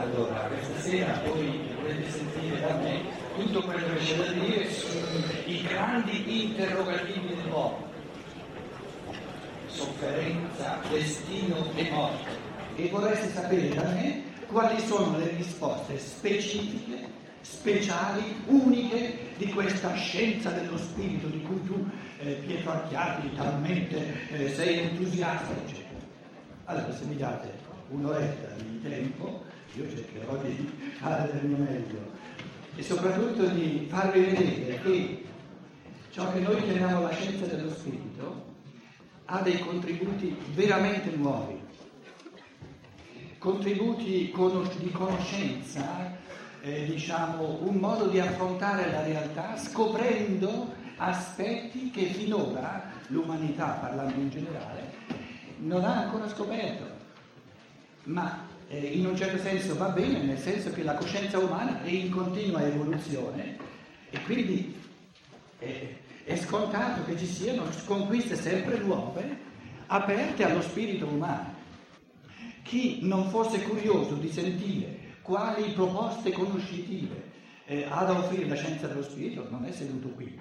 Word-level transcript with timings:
Allora, 0.00 0.48
questa 0.48 0.80
sera 0.80 1.20
voi 1.26 1.60
potete 1.74 2.10
sentire 2.10 2.58
da 2.58 2.74
me 2.76 3.02
tutto 3.36 3.60
quello 3.60 3.86
che 3.92 3.98
c'è 3.98 4.16
da 4.16 4.32
dire 4.32 4.72
sui 4.72 5.62
grandi 5.62 6.46
interrogativi 6.46 7.34
dell'uomo. 7.34 7.86
Sofferenza, 9.66 10.78
destino 10.88 11.70
e 11.74 11.90
morte. 11.90 12.30
E 12.76 12.88
vorreste 12.88 13.30
sapere 13.30 13.68
da 13.68 13.82
me 13.82 14.22
quali 14.46 14.80
sono 14.80 15.18
le 15.18 15.34
risposte 15.36 15.98
specifiche, 15.98 17.06
speciali, 17.42 18.42
uniche 18.46 19.34
di 19.36 19.52
questa 19.52 19.94
scienza 19.96 20.48
dello 20.48 20.78
spirito 20.78 21.26
di 21.26 21.42
cui 21.42 21.62
tu, 21.66 21.86
eh, 22.20 22.40
Pietro 22.46 22.70
Archiati, 22.70 23.34
talmente 23.34 24.28
eh, 24.30 24.48
sei 24.54 24.78
entusiasta, 24.78 25.52
eccetera. 25.62 26.00
Allora, 26.64 26.90
se 26.90 27.04
mi 27.04 27.16
date 27.16 27.52
un'oretta 27.90 28.54
di 28.62 28.80
tempo, 28.80 29.48
io 29.74 29.88
cercherò 29.88 30.36
di 30.38 30.70
fare 30.98 31.32
del 31.32 31.44
mio 31.44 31.58
meglio 31.58 32.10
e 32.74 32.82
soprattutto 32.82 33.46
di 33.46 33.86
farvi 33.88 34.20
vedere 34.20 34.80
che 34.80 35.24
ciò 36.10 36.32
che 36.32 36.40
noi 36.40 36.62
chiamiamo 36.62 37.02
la 37.02 37.12
scienza 37.12 37.46
dello 37.46 37.70
spirito 37.70 38.48
ha 39.26 39.40
dei 39.42 39.60
contributi 39.60 40.36
veramente 40.54 41.14
nuovi, 41.14 41.60
contributi 43.38 44.32
di 44.78 44.90
conoscenza, 44.90 46.18
eh, 46.62 46.84
diciamo, 46.84 47.58
un 47.62 47.76
modo 47.76 48.08
di 48.08 48.18
affrontare 48.18 48.90
la 48.90 49.02
realtà 49.02 49.56
scoprendo 49.56 50.74
aspetti 50.96 51.90
che 51.90 52.06
finora 52.06 52.90
l'umanità, 53.06 53.78
parlando 53.80 54.18
in 54.18 54.30
generale, 54.30 54.92
non 55.58 55.84
ha 55.84 56.02
ancora 56.02 56.28
scoperto. 56.28 56.98
Ma 58.04 58.48
eh, 58.72 58.78
in 58.78 59.04
un 59.04 59.16
certo 59.16 59.38
senso 59.38 59.76
va 59.76 59.88
bene, 59.88 60.22
nel 60.22 60.38
senso 60.38 60.70
che 60.70 60.84
la 60.84 60.94
coscienza 60.94 61.38
umana 61.38 61.82
è 61.82 61.88
in 61.88 62.08
continua 62.08 62.64
evoluzione 62.64 63.56
e 64.10 64.22
quindi 64.22 64.76
eh, 65.58 65.98
è 66.22 66.36
scontato 66.36 67.04
che 67.04 67.18
ci 67.18 67.26
siano 67.26 67.64
conquiste 67.84 68.36
sempre 68.36 68.78
nuove 68.78 69.48
aperte 69.86 70.44
allo 70.44 70.62
spirito 70.62 71.06
umano. 71.06 71.58
Chi 72.62 73.00
non 73.02 73.28
fosse 73.30 73.60
curioso 73.62 74.14
di 74.14 74.30
sentire 74.30 74.98
quali 75.22 75.72
proposte 75.72 76.30
conoscitive 76.30 77.28
eh, 77.64 77.86
ha 77.88 78.04
da 78.04 78.18
offrire 78.18 78.46
la 78.46 78.54
scienza 78.54 78.86
dello 78.86 79.02
spirito 79.02 79.48
non 79.50 79.64
è 79.64 79.72
seduto 79.72 80.10
qui, 80.10 80.40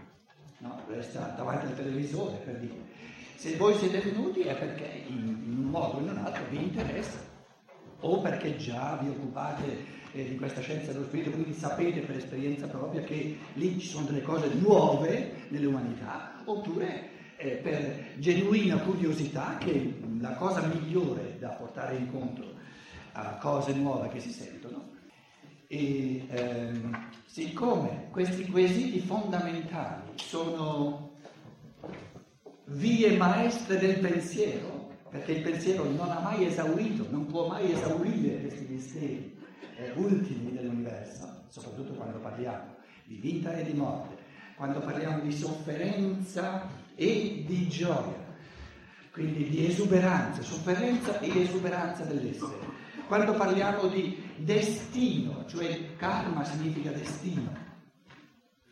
no? 0.59 0.83
resta 0.88 1.33
davanti 1.36 1.66
al 1.66 1.75
televisore 1.75 2.38
per 2.45 2.59
dire. 2.59 2.97
Se 3.38 3.55
voi 3.55 3.75
siete 3.75 3.99
venuti 4.02 4.41
è 4.41 4.55
perché 4.55 5.05
in 5.08 5.55
un 5.58 5.64
modo 5.64 5.97
o 5.97 5.99
in 6.02 6.09
un 6.09 6.17
altro 6.17 6.43
vi 6.52 6.58
interessa 6.58 7.28
o 8.02 8.22
perché 8.22 8.55
già 8.58 8.97
vi 9.02 9.09
occupate 9.09 9.97
eh, 10.11 10.30
di 10.30 10.36
questa 10.36 10.61
scienza 10.61 10.92
dello 10.92 11.05
spirito, 11.05 11.31
quindi 11.31 11.53
sapete 11.53 12.02
per 12.02 12.17
esperienza 12.17 12.67
propria 12.67 13.02
che 13.02 13.38
lì 13.53 13.80
ci 13.80 13.88
sono 13.88 14.05
delle 14.05 14.22
cose 14.22 14.50
nuove 14.53 15.47
nell'umanità, 15.50 16.42
oppure 16.45 17.09
eh, 17.38 17.52
per 17.52 18.16
genuina 18.17 18.77
curiosità 18.77 19.58
che 19.59 19.94
la 20.20 20.33
cosa 20.33 20.61
migliore 20.61 21.38
da 21.39 21.50
portare 21.50 21.95
incontro 21.95 22.45
a 23.14 23.38
cose 23.38 23.73
nuove 23.73 24.09
che 24.09 24.20
si 24.20 24.31
sentono. 24.31 24.97
E 25.67 26.25
ehm, 26.27 27.09
siccome 27.25 28.08
questi 28.09 28.47
quesiti 28.47 29.00
fondamentali 29.02 30.02
sono 30.16 31.17
vie 32.66 33.16
maestre 33.16 33.77
del 33.77 34.00
pensiero, 34.00 34.78
perché 35.09 35.31
il 35.33 35.41
pensiero 35.41 35.83
non 35.89 36.09
ha 36.11 36.19
mai 36.19 36.45
esaurito, 36.45 37.07
non 37.09 37.25
può 37.25 37.47
mai 37.47 37.71
esaurire 37.71 38.41
questi 38.41 38.65
misteri 38.69 39.38
eh, 39.77 39.91
ultimi 39.95 40.52
dell'universo, 40.53 41.45
soprattutto 41.47 41.93
quando 41.93 42.19
parliamo 42.19 42.75
di 43.05 43.15
vita 43.15 43.53
e 43.53 43.63
di 43.63 43.73
morte, 43.73 44.17
quando 44.55 44.80
parliamo 44.80 45.21
di 45.21 45.31
sofferenza 45.31 46.67
e 46.95 47.43
di 47.47 47.67
gioia, 47.67 48.27
quindi 49.11 49.49
di 49.49 49.65
esuberanza, 49.65 50.42
sofferenza 50.43 51.20
e 51.20 51.41
esuberanza 51.41 52.03
dell'essere. 52.03 52.77
Quando 53.08 53.33
parliamo 53.33 53.87
di 53.87 54.21
destino, 54.37 55.45
cioè 55.47 55.95
karma 55.95 56.43
significa 56.43 56.91
destino, 56.91 57.52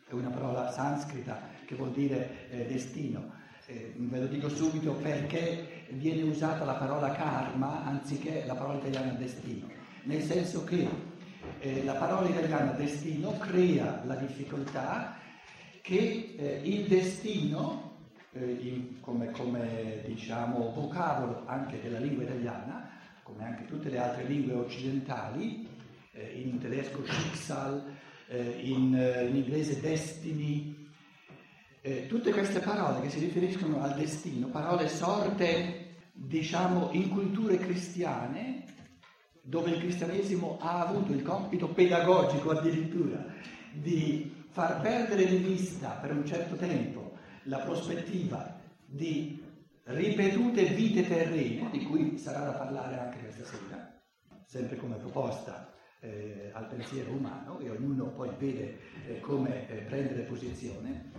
è 0.06 0.12
una 0.12 0.30
parola 0.30 0.70
sanscrita 0.70 1.48
che 1.66 1.74
vuol 1.74 1.90
dire 1.90 2.48
eh, 2.50 2.66
destino, 2.66 3.32
eh, 3.68 3.92
ve 3.96 4.18
lo 4.20 4.26
dico 4.26 4.48
subito 4.48 4.92
perché 4.94 5.84
viene 5.90 6.22
usata 6.22 6.64
la 6.64 6.74
parola 6.74 7.12
karma 7.12 7.84
anziché 7.84 8.44
la 8.46 8.54
parola 8.54 8.78
italiana 8.78 9.12
destino, 9.12 9.68
nel 10.04 10.22
senso 10.22 10.64
che 10.64 10.88
eh, 11.60 11.84
la 11.84 11.94
parola 11.94 12.28
italiana 12.28 12.72
destino 12.72 13.36
crea 13.36 14.02
la 14.06 14.14
difficoltà 14.14 15.18
che 15.82 16.34
eh, 16.36 16.60
il 16.64 16.86
destino, 16.86 18.06
eh, 18.32 18.56
in, 18.60 19.00
come, 19.00 19.30
come 19.32 20.02
diciamo 20.06 20.72
vocabolo 20.72 21.42
anche 21.46 21.78
della 21.82 21.98
lingua 21.98 22.24
italiana, 22.24 22.88
come 23.22 23.44
anche 23.44 23.66
tutte 23.66 23.90
le 23.90 23.98
altre 23.98 24.24
lingue 24.24 24.54
occidentali, 24.54 25.68
eh, 26.12 26.40
in 26.42 26.58
tedesco 26.58 27.04
Schicksal, 27.04 27.96
in, 28.30 28.92
in 29.30 29.36
inglese 29.36 29.80
destiny, 29.80 30.77
eh, 31.88 32.06
tutte 32.06 32.32
queste 32.32 32.60
parole 32.60 33.00
che 33.00 33.08
si 33.08 33.18
riferiscono 33.18 33.80
al 33.80 33.94
destino, 33.94 34.48
parole 34.48 34.88
sorte, 34.88 35.96
diciamo, 36.12 36.90
in 36.92 37.08
culture 37.08 37.56
cristiane, 37.56 38.64
dove 39.40 39.70
il 39.70 39.78
cristianesimo 39.78 40.58
ha 40.60 40.86
avuto 40.86 41.12
il 41.12 41.22
compito 41.22 41.68
pedagogico 41.68 42.50
addirittura 42.50 43.24
di 43.72 44.44
far 44.50 44.82
perdere 44.82 45.24
di 45.26 45.36
vista 45.36 45.90
per 45.92 46.12
un 46.12 46.26
certo 46.26 46.56
tempo 46.56 47.16
la 47.44 47.60
prospettiva 47.60 48.60
di 48.84 49.42
ripetute 49.84 50.64
vite 50.64 51.06
terrene, 51.06 51.70
di 51.70 51.84
cui 51.84 52.18
sarà 52.18 52.40
da 52.40 52.52
parlare 52.52 52.98
anche 52.98 53.20
questa 53.20 53.44
sera, 53.44 53.98
sempre 54.44 54.76
come 54.76 54.96
proposta 54.96 55.72
eh, 56.00 56.50
al 56.52 56.66
pensiero 56.66 57.12
umano, 57.12 57.58
e 57.60 57.70
ognuno 57.70 58.10
poi 58.10 58.28
vede 58.38 58.78
eh, 59.06 59.20
come 59.20 59.68
eh, 59.70 59.76
prendere 59.84 60.22
posizione. 60.22 61.10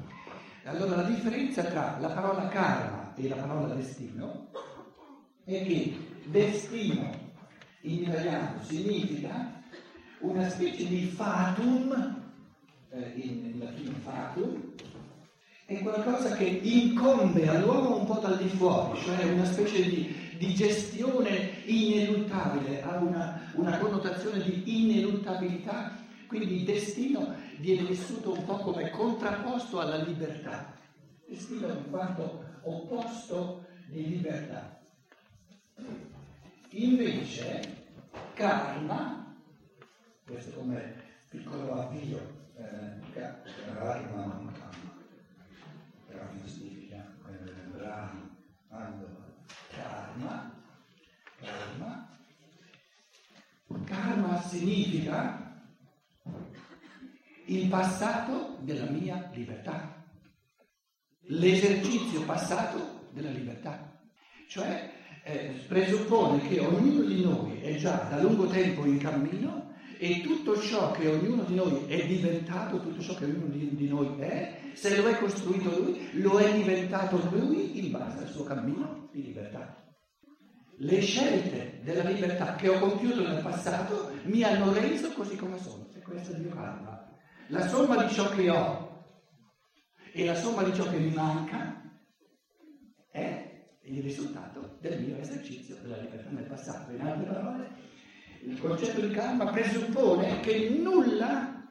Allora 0.63 0.97
la 0.97 1.03
differenza 1.03 1.63
tra 1.63 1.97
la 1.99 2.09
parola 2.09 2.47
karma 2.47 3.13
e 3.15 3.27
la 3.27 3.35
parola 3.35 3.73
destino 3.73 4.49
è 5.45 5.65
che 5.65 5.97
destino 6.25 7.09
in 7.81 8.03
italiano 8.03 8.61
significa 8.63 9.61
una 10.19 10.49
specie 10.49 10.85
di 10.85 11.05
fatum, 11.05 12.21
eh, 12.91 13.11
in, 13.15 13.51
in 13.53 13.59
latino 13.59 13.95
fatum, 14.03 14.73
è 15.65 15.79
qualcosa 15.79 16.35
che 16.35 16.43
incombe 16.43 17.47
all'uomo 17.47 17.97
un 17.97 18.05
po' 18.05 18.19
dal 18.19 18.37
di 18.37 18.49
fuori, 18.49 18.99
cioè 19.01 19.23
una 19.31 19.45
specie 19.45 19.83
di, 19.83 20.35
di 20.37 20.53
gestione 20.55 21.63
ineluttabile, 21.65 22.81
ha 22.81 22.97
una, 22.97 23.51
una 23.53 23.77
connotazione 23.77 24.43
di 24.43 24.63
ineluttabilità 24.65 25.98
quindi 26.29 26.57
il 26.57 26.63
destino 26.63 27.35
viene 27.57 27.87
vissuto 27.87 28.33
un 28.33 28.45
po' 28.45 28.57
come 28.57 28.91
contrapposto 28.91 29.79
alla 29.79 29.97
libertà. 30.03 30.75
Destino 31.27 31.69
in 31.69 31.89
quanto 31.89 32.45
opposto 32.61 33.65
di 33.87 34.07
libertà. 34.09 34.79
Invece, 36.69 37.87
karma, 38.35 39.35
questo 40.23 40.51
come 40.51 41.01
piccolo 41.29 41.73
avvio, 41.73 42.19
eh, 42.57 43.11
karma, 43.11 44.53
karma 46.07 46.45
significa 46.45 47.11
eh, 47.27 47.51
brani, 47.75 48.37
karma, 48.69 50.51
karma, 51.41 52.17
karma 53.85 54.41
significa 54.43 55.48
il 57.49 57.67
passato 57.67 58.57
della 58.59 58.85
mia 58.85 59.29
libertà, 59.33 60.05
l'esercizio 61.21 62.21
passato 62.21 63.07
della 63.11 63.31
libertà. 63.31 63.99
Cioè 64.47 64.91
eh, 65.23 65.63
presuppone 65.67 66.47
che 66.47 66.59
ognuno 66.59 67.03
di 67.03 67.23
noi 67.23 67.59
è 67.61 67.75
già 67.75 68.07
da 68.09 68.21
lungo 68.21 68.47
tempo 68.47 68.85
in 68.85 68.99
cammino 68.99 69.73
e 69.97 70.21
tutto 70.21 70.59
ciò 70.59 70.91
che 70.91 71.07
ognuno 71.07 71.43
di 71.43 71.55
noi 71.55 71.85
è 71.87 72.05
diventato, 72.05 72.79
tutto 72.79 73.01
ciò 73.01 73.15
che 73.15 73.25
ognuno 73.25 73.47
di, 73.47 73.75
di 73.75 73.87
noi 73.87 74.19
è, 74.19 74.59
se 74.73 74.95
lo 74.95 75.09
è 75.09 75.17
costruito 75.17 75.75
lui, 75.75 76.21
lo 76.21 76.37
è 76.37 76.53
diventato 76.53 77.19
lui 77.31 77.83
in 77.83 77.91
base 77.91 78.19
al 78.19 78.29
suo 78.29 78.43
cammino 78.43 79.09
di 79.11 79.23
libertà. 79.23 79.75
Le 80.81 81.01
scelte 81.01 81.81
della 81.83 82.03
libertà 82.03 82.55
che 82.55 82.69
ho 82.69 82.79
compiuto 82.79 83.27
nel 83.27 83.41
passato 83.41 84.11
mi 84.25 84.43
hanno 84.43 84.71
reso 84.71 85.11
così 85.11 85.35
come 85.35 85.59
sono, 85.59 85.87
e 85.93 85.99
questo 85.99 86.31
è 86.31 86.35
il 86.35 86.43
mio 86.43 86.53
karma. 86.53 87.08
La 87.51 87.67
somma 87.67 88.03
di 88.03 88.13
ciò 88.13 88.29
che 88.29 88.47
ho 88.51 89.05
e 90.13 90.23
la 90.23 90.35
somma 90.35 90.61
di 90.61 90.71
ciò 90.71 90.87
che 90.87 90.99
mi 90.99 91.11
manca 91.11 91.81
è 93.09 93.77
il 93.81 94.03
risultato 94.03 94.77
del 94.79 95.01
mio 95.01 95.17
esercizio 95.17 95.77
della 95.81 95.97
libertà 95.97 96.29
nel 96.29 96.45
passato. 96.45 96.91
In 96.91 97.01
altre 97.01 97.25
parole, 97.25 97.71
il 98.43 98.59
concetto 98.59 99.01
di 99.01 99.11
karma 99.11 99.47
presuppone 99.47 100.41
che 100.41 100.69
nulla 100.79 101.65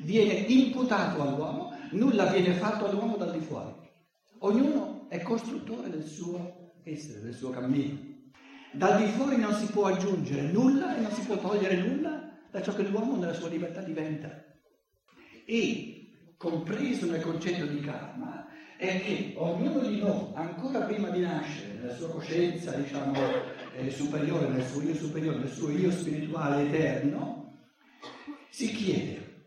viene 0.00 0.34
imputato 0.34 1.22
all'uomo, 1.22 1.74
nulla 1.92 2.26
viene 2.26 2.52
fatto 2.52 2.84
all'uomo 2.86 3.16
dal 3.16 3.32
di 3.32 3.40
fuori. 3.40 3.72
Ognuno 4.40 5.06
è 5.08 5.22
costruttore 5.22 5.88
del 5.88 6.04
suo 6.04 6.74
essere, 6.82 7.20
del 7.20 7.32
suo 7.32 7.48
cammino. 7.48 7.98
Dal 8.72 8.98
di 8.98 9.06
fuori 9.06 9.38
non 9.38 9.54
si 9.54 9.68
può 9.68 9.86
aggiungere 9.86 10.42
nulla 10.42 10.98
e 10.98 11.00
non 11.00 11.12
si 11.12 11.22
può 11.22 11.38
togliere 11.38 11.76
nulla 11.76 12.30
da 12.50 12.60
ciò 12.60 12.74
che 12.74 12.82
l'uomo 12.82 13.16
nella 13.16 13.32
sua 13.32 13.48
libertà 13.48 13.80
diventa. 13.80 14.45
E, 15.48 16.10
compreso 16.36 17.06
nel 17.06 17.22
concetto 17.22 17.66
di 17.66 17.80
karma, 17.80 18.46
è 18.76 19.00
che 19.00 19.34
ognuno 19.36 19.78
di 19.78 20.00
noi, 20.00 20.32
ancora 20.34 20.80
prima 20.80 21.08
di 21.10 21.20
nascere, 21.20 21.74
nella 21.74 21.94
sua 21.94 22.10
coscienza, 22.10 22.72
diciamo, 22.72 23.14
eh, 23.76 23.90
superiore, 23.90 24.48
nel 24.48 24.66
suo 24.66 24.82
io 24.82 24.94
superiore, 24.94 25.38
nel 25.38 25.48
suo 25.48 25.70
io 25.70 25.90
spirituale 25.92 26.66
eterno, 26.66 27.58
si 28.50 28.72
chiede 28.72 29.44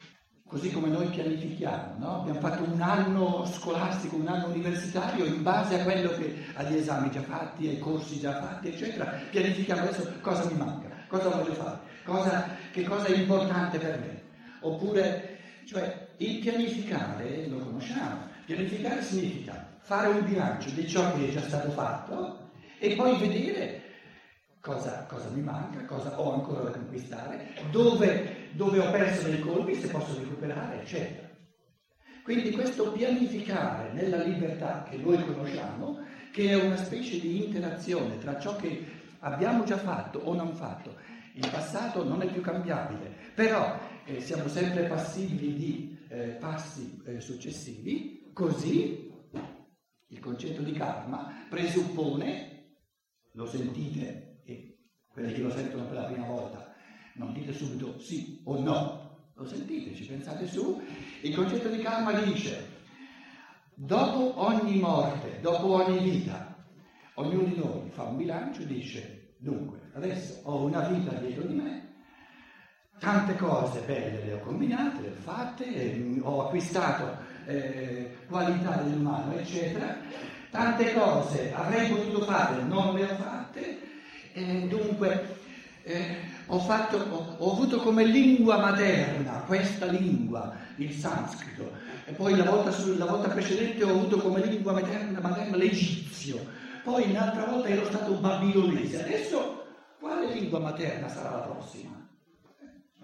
così 0.48 0.72
come 0.72 0.88
noi 0.88 1.07
pianifichiamo, 1.10 2.00
no? 2.00 2.22
abbiamo 2.22 2.40
fatto 2.40 2.63
un 2.63 2.81
anno 2.81 3.46
scolastico, 3.46 4.16
un 4.16 4.28
anno 4.28 4.48
universitario 4.48 5.25
in 5.25 5.44
base 5.44 5.80
a 5.80 5.84
quello 5.84 6.10
che, 6.10 6.46
agli 6.56 6.78
esami 6.78 7.12
già 7.12 7.22
fatti, 7.22 7.68
ai 7.68 7.78
corsi 7.78 8.19
già 8.19 8.40
fatti, 8.42 8.69
eccetera, 8.69 9.06
pianifichiamo 9.30 9.81
adesso 9.81 10.12
cosa 10.22 10.46
mi 10.46 10.57
manca, 10.57 10.90
cosa 11.07 11.30
voglio 11.30 11.54
fare, 11.54 11.80
cosa, 12.04 12.56
che 12.72 12.84
cosa 12.84 13.06
è 13.06 13.16
importante 13.16 13.78
per 13.78 14.00
me. 14.00 14.24
Oppure, 14.62 15.38
cioè, 15.69 16.07
il 16.18 16.39
pianificare 16.39 17.45
lo 17.48 17.60
conosciamo, 17.60 18.27
pianificare 18.45 19.04
significa 19.04 19.77
fare 19.81 20.07
un 20.07 20.25
bilancio 20.25 20.71
di 20.71 20.88
ciò 20.88 21.13
che 21.13 21.27
è 21.27 21.31
già 21.31 21.42
stato 21.42 21.69
fatto 21.69 22.50
e 22.80 22.95
poi 22.95 23.16
vedere 23.19 23.81
cosa, 24.62 25.06
cosa 25.07 25.30
mi 25.30 25.42
manca, 25.42 25.86
cosa 25.86 26.19
ho 26.19 26.33
ancora 26.33 26.62
da 26.62 26.71
conquistare, 26.71 27.50
dove, 27.69 28.48
dove 28.54 28.80
ho 28.80 28.89
perso 28.89 29.27
dei 29.27 29.39
colpi, 29.42 29.75
se 29.75 29.89
posso 29.89 30.18
recuperare, 30.18 30.81
eccetera. 30.81 31.30
Quindi 32.24 32.50
questo 32.50 32.92
pianificare 32.92 33.92
nella 33.94 34.24
libertà 34.24 34.88
che 34.89 34.98
noi 34.98 35.24
conosciamo, 35.24 36.00
che 36.31 36.50
è 36.50 36.56
una 36.56 36.77
specie 36.77 37.19
di 37.19 37.45
interazione 37.45 38.18
tra 38.18 38.39
ciò 38.39 38.56
che 38.56 38.88
abbiamo 39.19 39.65
già 39.65 39.77
fatto 39.77 40.18
o 40.18 40.33
non 40.33 40.56
fatto, 40.56 40.95
il 41.33 41.48
passato 41.48 42.04
non 42.04 42.24
è 42.24 42.25
più 42.25 42.42
cambiabile, 42.42 43.13
però 43.36 43.77
eh, 44.10 44.22
siamo 44.22 44.48
sempre 44.48 44.88
passibili 44.88 45.54
di 45.54 45.98
eh, 46.10 46.38
passi 46.40 47.02
eh, 47.06 47.20
successivi, 47.20 48.30
così 48.34 49.12
il 50.08 50.20
concetto 50.20 50.62
di 50.62 50.72
karma 50.72 51.46
presuppone, 51.50 52.78
lo 53.34 53.46
sentite 53.46 54.30
quelli 55.20 55.34
che 55.34 55.42
lo 55.42 55.52
sentono 55.52 55.86
per 55.86 55.96
la 55.96 56.04
prima 56.04 56.26
volta, 56.28 56.74
non 57.16 57.34
dite 57.34 57.52
subito 57.52 58.00
sì 58.00 58.42
o 58.46 58.60
no, 58.60 59.32
lo 59.34 59.46
sentite, 59.46 59.94
ci 59.94 60.06
pensate 60.06 60.48
su, 60.48 60.82
il 61.22 61.36
concetto 61.36 61.68
di 61.68 61.82
karma 61.82 62.14
dice, 62.22 62.78
dopo 63.74 64.42
ogni 64.42 64.80
morte, 64.80 65.40
dopo 65.42 65.84
ogni 65.84 66.00
vita, 66.00 66.66
ognuno 67.16 67.44
di 67.44 67.56
noi 67.58 67.90
fa 67.90 68.04
un 68.04 68.18
bilancio 68.18 68.62
e 68.62 68.68
dice, 68.68 69.36
dunque, 69.40 69.90
adesso 69.94 70.40
ho 70.44 70.64
una 70.64 70.88
vita 70.88 71.12
dietro 71.14 71.44
di 71.44 71.54
me, 71.54 71.88
tante 73.00 73.36
cose 73.38 73.80
belle 73.86 74.25
le 74.25 74.34
ho 74.34 74.40
combinate, 74.40 75.01
le 75.01 75.07
ho 75.07 75.22
fatte, 75.22 76.19
ho 76.22 76.46
acquistato 76.46 77.18
eh, 77.46 78.18
qualità 78.28 78.75
dell'umano, 78.75 79.36
eccetera, 79.38 79.98
tante 80.51 80.94
cose 80.94 81.54
avrei 81.54 81.90
potuto 81.90 82.25
fare, 82.25 82.62
non 82.63 82.94
le 82.94 83.04
ho 83.04 83.16
fatte, 83.16 83.80
eh, 84.34 84.68
dunque, 84.68 85.38
eh, 85.84 86.18
ho, 86.48 86.60
fatto, 86.60 86.98
ho, 86.98 87.36
ho, 87.38 87.51
avuto 87.54 87.80
come 87.80 88.04
lingua 88.04 88.57
materna 88.57 89.44
questa 89.48 89.86
lingua, 89.86 90.54
il 90.75 90.92
sanscrito, 90.92 91.72
e 92.06 92.12
poi 92.12 92.36
la 92.36 92.44
volta, 92.44 92.75
la 92.98 93.06
volta 93.06 93.30
precedente 93.30 93.84
ho 93.84 93.90
avuto 93.90 94.18
come 94.18 94.46
lingua 94.46 94.74
materna, 94.74 95.19
materna 95.22 95.56
l'egizio, 95.56 96.46
poi 96.84 97.10
un'altra 97.10 97.46
volta 97.46 97.69
ero 97.69 97.86
stato 97.86 98.13
babilonese. 98.13 99.04
Adesso 99.04 99.66
quale 100.00 100.34
lingua 100.34 100.60
materna 100.60 101.07
sarà 101.07 101.31
la 101.31 101.40
prossima? 101.40 101.99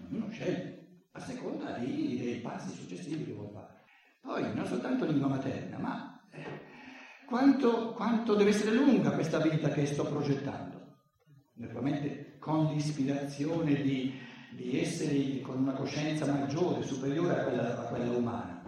Ognuno 0.08 0.30
sceglie, 0.30 0.86
a 1.12 1.20
seconda 1.20 1.72
dei, 1.78 2.18
dei 2.18 2.40
passi 2.40 2.74
successivi 2.74 3.24
che 3.24 3.32
vuole 3.32 3.50
fare. 3.52 3.84
Poi 4.20 4.54
non 4.54 4.66
soltanto 4.66 5.04
lingua 5.04 5.28
materna, 5.28 5.78
ma 5.78 6.28
eh, 6.32 6.44
quanto, 7.26 7.92
quanto 7.92 8.34
deve 8.34 8.50
essere 8.50 8.72
lunga 8.72 9.12
questa 9.12 9.38
vita 9.38 9.68
che 9.68 9.86
sto 9.86 10.04
progettando? 10.04 10.76
naturalmente 11.56 12.36
con 12.38 12.66
l'ispirazione 12.66 13.74
di, 13.82 14.12
di, 14.50 14.80
essere 14.80 15.40
con 15.40 15.58
una 15.58 15.72
coscienza 15.72 16.26
maggiore, 16.26 16.82
superiore 16.82 17.40
a 17.40 17.44
quella, 17.44 17.78
a 17.78 17.82
quella 17.84 18.10
umana. 18.10 18.62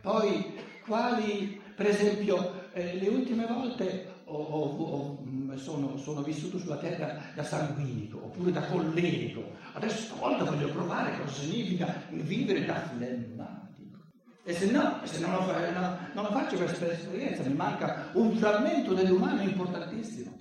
Poi, 0.00 0.54
quali, 0.84 1.60
per 1.74 1.86
esempio, 1.86 2.70
eh, 2.72 2.98
le 2.98 3.08
ultime 3.08 3.46
volte 3.46 4.22
ho, 4.24 4.36
ho, 4.36 4.76
ho, 4.76 5.21
sono, 5.56 5.96
sono, 5.96 6.22
vissuto 6.22 6.58
sulla 6.58 6.76
terra 6.76 7.20
da 7.34 7.42
sanguinico 7.42 8.24
oppure 8.24 8.50
da 8.52 8.62
collerico, 8.62 9.42
adesso 9.72 10.02
stavolta 10.04 10.44
voglio 10.44 10.68
provare 10.68 11.18
cosa 11.18 11.40
significa 11.40 12.02
vivere 12.10 12.64
da 12.64 12.74
flemmatico. 12.74 13.98
E 14.44 14.52
se 14.52 14.70
no, 14.70 14.98
se 15.04 15.20
non 15.20 15.32
lo, 15.32 15.40
no, 15.44 15.98
non 16.14 16.24
lo 16.24 16.30
faccio 16.30 16.56
questa 16.56 16.90
esperienza, 16.90 17.42
mi 17.42 17.54
manca 17.54 18.08
un 18.14 18.34
frammento 18.36 18.92
dell'umano 18.92 19.42
importantissimo 19.42 20.40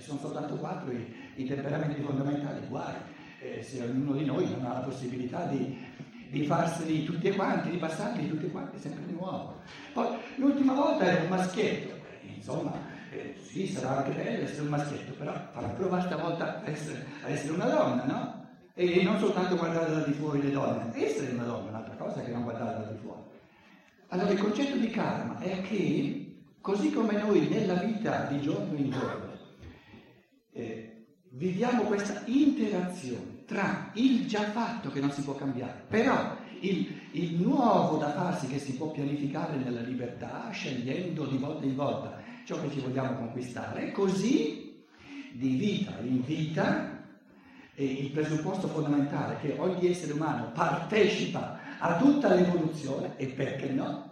sono 0.00 0.18
soltanto 0.18 0.56
quattro 0.56 0.90
i, 0.90 1.14
i 1.36 1.44
temperamenti 1.44 2.00
fondamentali, 2.02 2.66
guai, 2.66 2.94
eh, 3.40 3.62
se 3.62 3.82
ognuno 3.82 4.14
di 4.14 4.24
noi 4.24 4.50
non 4.50 4.64
ha 4.64 4.74
la 4.74 4.80
possibilità 4.80 5.44
di, 5.44 5.78
di 6.30 6.44
farseli 6.44 7.04
tutti 7.04 7.30
quanti, 7.30 7.70
di 7.70 7.76
passarli 7.76 8.28
tutti 8.28 8.50
quanti 8.50 8.78
sempre 8.78 9.06
di 9.06 9.12
nuovo. 9.12 9.60
Poi 9.92 10.08
l'ultima 10.36 10.74
volta 10.74 11.04
era 11.04 11.22
un 11.22 11.28
maschietto, 11.28 11.94
insomma, 12.22 12.72
eh, 13.10 13.34
sì, 13.42 13.66
sarà 13.66 13.98
anche 13.98 14.12
bello 14.12 14.44
essere 14.44 14.62
un 14.62 14.68
maschietto, 14.68 15.12
però 15.12 15.32
farà 15.52 15.68
provare 15.68 16.02
stavolta 16.02 16.62
a 16.62 16.70
essere, 16.70 17.06
a 17.24 17.28
essere 17.28 17.52
una 17.52 17.66
donna, 17.66 18.04
no? 18.04 18.48
E 18.74 19.02
non 19.02 19.18
soltanto 19.18 19.56
guardare 19.56 19.92
da 19.92 20.00
di 20.00 20.12
fuori 20.12 20.40
le 20.42 20.50
donne, 20.50 20.92
essere 20.94 21.32
una 21.32 21.44
donna 21.44 21.66
è 21.66 21.68
un'altra 21.70 21.94
cosa 21.96 22.22
che 22.22 22.30
non 22.30 22.44
guardare 22.44 22.84
da 22.84 22.90
di 22.90 22.98
fuori. 22.98 23.22
Allora 24.08 24.30
il 24.30 24.38
concetto 24.38 24.76
di 24.76 24.90
karma 24.90 25.38
è 25.40 25.60
che, 25.62 26.42
così 26.60 26.90
come 26.92 27.18
noi 27.18 27.48
nella 27.48 27.74
vita 27.74 28.24
di 28.24 28.40
giorno 28.40 28.76
in 28.76 28.90
giorno 28.90 29.30
eh, 30.52 31.06
viviamo 31.30 31.82
questa 31.82 32.22
interazione 32.26 33.44
tra 33.46 33.90
il 33.94 34.26
già 34.26 34.50
fatto 34.50 34.90
che 34.90 35.00
non 35.00 35.10
si 35.10 35.22
può 35.22 35.34
cambiare, 35.34 35.84
però 35.88 36.36
il, 36.60 37.00
il, 37.12 37.40
nuovo 37.40 37.96
da 37.96 38.12
farsi 38.12 38.46
che 38.46 38.58
si 38.58 38.74
può 38.74 38.90
pianificare 38.90 39.56
nella 39.56 39.80
libertà, 39.80 40.48
scegliendo 40.50 41.26
di 41.26 41.38
volta 41.38 41.64
in 41.64 41.74
volta 41.74 42.19
ciò 42.44 42.60
che 42.60 42.70
ci 42.70 42.80
vogliamo 42.80 43.16
conquistare, 43.16 43.92
così 43.92 44.84
di 45.32 45.56
vita 45.56 45.98
in 46.02 46.22
vita 46.24 46.98
il 47.74 48.10
presupposto 48.10 48.68
fondamentale 48.68 49.38
che 49.40 49.54
ogni 49.58 49.88
essere 49.88 50.12
umano 50.12 50.50
partecipa 50.52 51.78
a 51.78 51.96
tutta 51.96 52.34
l'evoluzione 52.34 53.16
e 53.16 53.26
perché 53.28 53.70
no? 53.70 54.10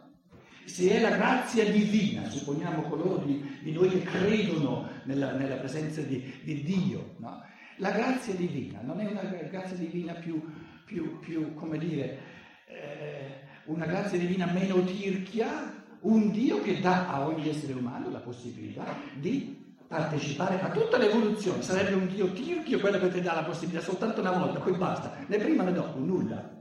se 0.64 0.90
è 0.90 1.00
la 1.00 1.10
grazia 1.10 1.70
divina, 1.70 2.28
supponiamo 2.28 2.82
coloro 2.82 3.16
di, 3.18 3.58
di 3.62 3.72
noi 3.72 3.88
che 3.90 4.02
credono 4.02 4.88
nella, 5.04 5.32
nella 5.32 5.56
presenza 5.56 6.00
di, 6.02 6.32
di 6.42 6.62
Dio, 6.62 7.14
no? 7.18 7.42
la 7.76 7.90
grazia 7.90 8.34
divina 8.34 8.80
non 8.82 9.00
è 9.00 9.06
una 9.06 9.22
grazia 9.22 9.76
divina 9.76 10.14
più, 10.14 10.42
più, 10.84 11.18
più 11.18 11.54
come 11.54 11.78
dire, 11.78 12.18
eh, 12.66 13.46
una 13.64 13.86
grazia 13.86 14.18
divina 14.18 14.46
meno 14.46 14.82
tirchia, 14.84 15.84
un 16.00 16.30
Dio 16.30 16.60
che 16.62 16.80
dà 16.80 17.08
a 17.08 17.26
ogni 17.26 17.48
essere 17.48 17.72
umano 17.72 18.10
la 18.10 18.20
possibilità 18.20 18.84
di 19.18 19.66
partecipare 19.86 20.60
a 20.60 20.70
tutta 20.70 20.98
l'evoluzione. 20.98 21.62
Sarebbe 21.62 21.94
un 21.94 22.06
Dio 22.06 22.32
tirchio 22.32 22.78
quello 22.78 22.98
che 22.98 23.10
ti 23.10 23.20
dà 23.20 23.34
la 23.34 23.44
possibilità 23.44 23.82
soltanto 23.82 24.20
una 24.20 24.32
volta, 24.32 24.60
poi 24.60 24.76
basta, 24.76 25.12
né 25.26 25.38
prima 25.38 25.64
né 25.64 25.72
dopo, 25.72 25.98
nulla. 25.98 26.56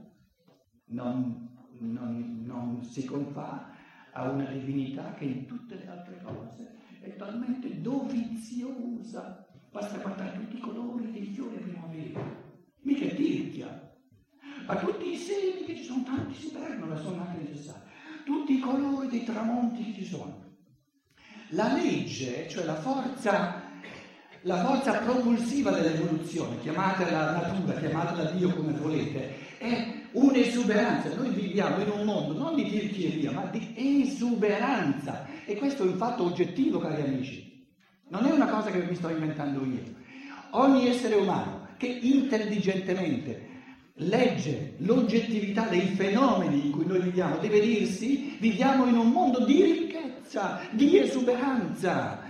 Non, 0.86 1.48
non, 1.78 2.42
non 2.44 2.82
si 2.82 3.04
confà 3.04 3.70
a 4.12 4.30
una 4.30 4.46
divinità 4.46 5.12
che 5.14 5.24
in 5.24 5.46
tutte 5.46 5.76
le 5.76 5.86
altre 5.86 6.20
cose 6.22 6.76
è 7.00 7.14
talmente 7.16 7.80
doviziosa. 7.80 9.46
Basta 9.70 9.98
guardare 9.98 10.38
tutti 10.38 10.56
i 10.56 10.60
colori 10.60 11.10
dei 11.12 11.26
fiori 11.26 11.56
a 11.56 11.60
primavera, 11.60 12.20
mica 12.80 13.14
tirchia. 13.14 13.86
A 14.66 14.76
tutti 14.76 15.12
i 15.12 15.16
semi 15.16 15.64
che 15.64 15.76
ci 15.76 15.84
sono, 15.84 16.02
tanti 16.02 16.34
si 16.34 16.50
perdono 16.50 16.96
sono 16.96 17.22
anche 17.22 17.42
necessari. 17.42 17.87
Tutti 18.28 18.56
i 18.56 18.60
colori 18.60 19.08
dei 19.08 19.24
tramonti 19.24 19.82
che 19.84 20.02
ci 20.02 20.04
sono. 20.04 20.36
La 21.52 21.72
legge, 21.72 22.46
cioè 22.46 22.62
la 22.64 22.74
forza, 22.74 23.62
la 24.42 24.64
forza 24.66 24.98
propulsiva 24.98 25.70
dell'evoluzione, 25.70 26.60
chiamatela 26.60 27.30
natura, 27.30 27.78
chiamatela 27.78 28.30
Dio 28.32 28.54
come 28.54 28.72
volete, 28.72 29.56
è 29.56 30.02
un'esuberanza. 30.12 31.14
Noi 31.14 31.30
viviamo 31.30 31.80
in 31.80 31.88
un 31.88 32.04
mondo 32.04 32.38
non 32.38 32.54
di 32.54 32.68
tirchieria, 32.68 33.30
ma 33.30 33.46
di 33.46 33.72
esuberanza. 33.74 35.24
E 35.46 35.56
questo 35.56 35.84
è 35.84 35.86
un 35.86 35.96
fatto 35.96 36.24
oggettivo, 36.24 36.80
cari 36.80 37.00
amici. 37.00 37.66
Non 38.08 38.26
è 38.26 38.30
una 38.30 38.48
cosa 38.48 38.70
che 38.70 38.84
mi 38.84 38.94
sto 38.94 39.08
inventando 39.08 39.64
io. 39.64 39.84
Ogni 40.50 40.86
essere 40.86 41.14
umano 41.14 41.68
che 41.78 41.86
intelligentemente 41.86 43.57
legge 43.98 44.74
l'oggettività 44.78 45.66
dei 45.66 45.86
fenomeni 45.88 46.66
in 46.66 46.72
cui 46.72 46.86
noi 46.86 47.00
viviamo, 47.00 47.38
deve 47.38 47.60
dirsi 47.60 48.36
viviamo 48.38 48.86
in 48.86 48.96
un 48.96 49.10
mondo 49.10 49.44
di 49.44 49.62
ricchezza, 49.62 50.60
di 50.70 50.98
esuberanza. 50.98 52.26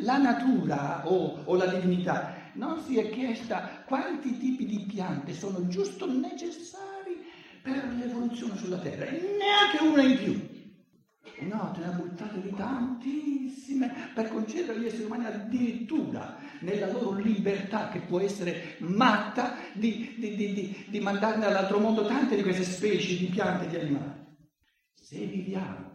La 0.00 0.18
natura 0.18 1.02
o, 1.06 1.42
o 1.44 1.54
la 1.54 1.66
divinità 1.66 2.34
non 2.54 2.80
si 2.80 2.98
è 2.98 3.08
chiesta 3.10 3.82
quanti 3.86 4.36
tipi 4.36 4.66
di 4.66 4.84
piante 4.86 5.32
sono 5.32 5.66
giusto 5.68 6.06
necessari 6.10 7.24
per 7.62 7.88
l'evoluzione 7.98 8.56
sulla 8.56 8.78
Terra, 8.78 9.10
neanche 9.10 9.82
una 9.82 10.02
in 10.02 10.16
più. 10.18 10.55
No, 11.40 11.70
te 11.74 11.80
ne 11.80 11.86
ha 11.86 11.90
buttate 11.90 12.40
di 12.40 12.52
tantissime 12.54 14.10
per 14.14 14.28
concedere 14.28 14.78
agli 14.78 14.86
esseri 14.86 15.04
umani 15.04 15.26
addirittura 15.26 16.38
nella 16.60 16.90
loro 16.90 17.12
libertà, 17.12 17.88
che 17.88 18.00
può 18.00 18.20
essere 18.20 18.76
matta, 18.78 19.56
di, 19.74 20.14
di, 20.18 20.34
di, 20.34 20.84
di 20.88 21.00
mandarne 21.00 21.44
all'altro 21.44 21.78
mondo 21.78 22.06
tante 22.06 22.36
di 22.36 22.42
queste 22.42 22.64
specie 22.64 23.16
di 23.16 23.26
piante 23.26 23.66
e 23.66 23.68
di 23.68 23.76
animali. 23.76 24.24
Se 24.94 25.18
viviamo 25.18 25.94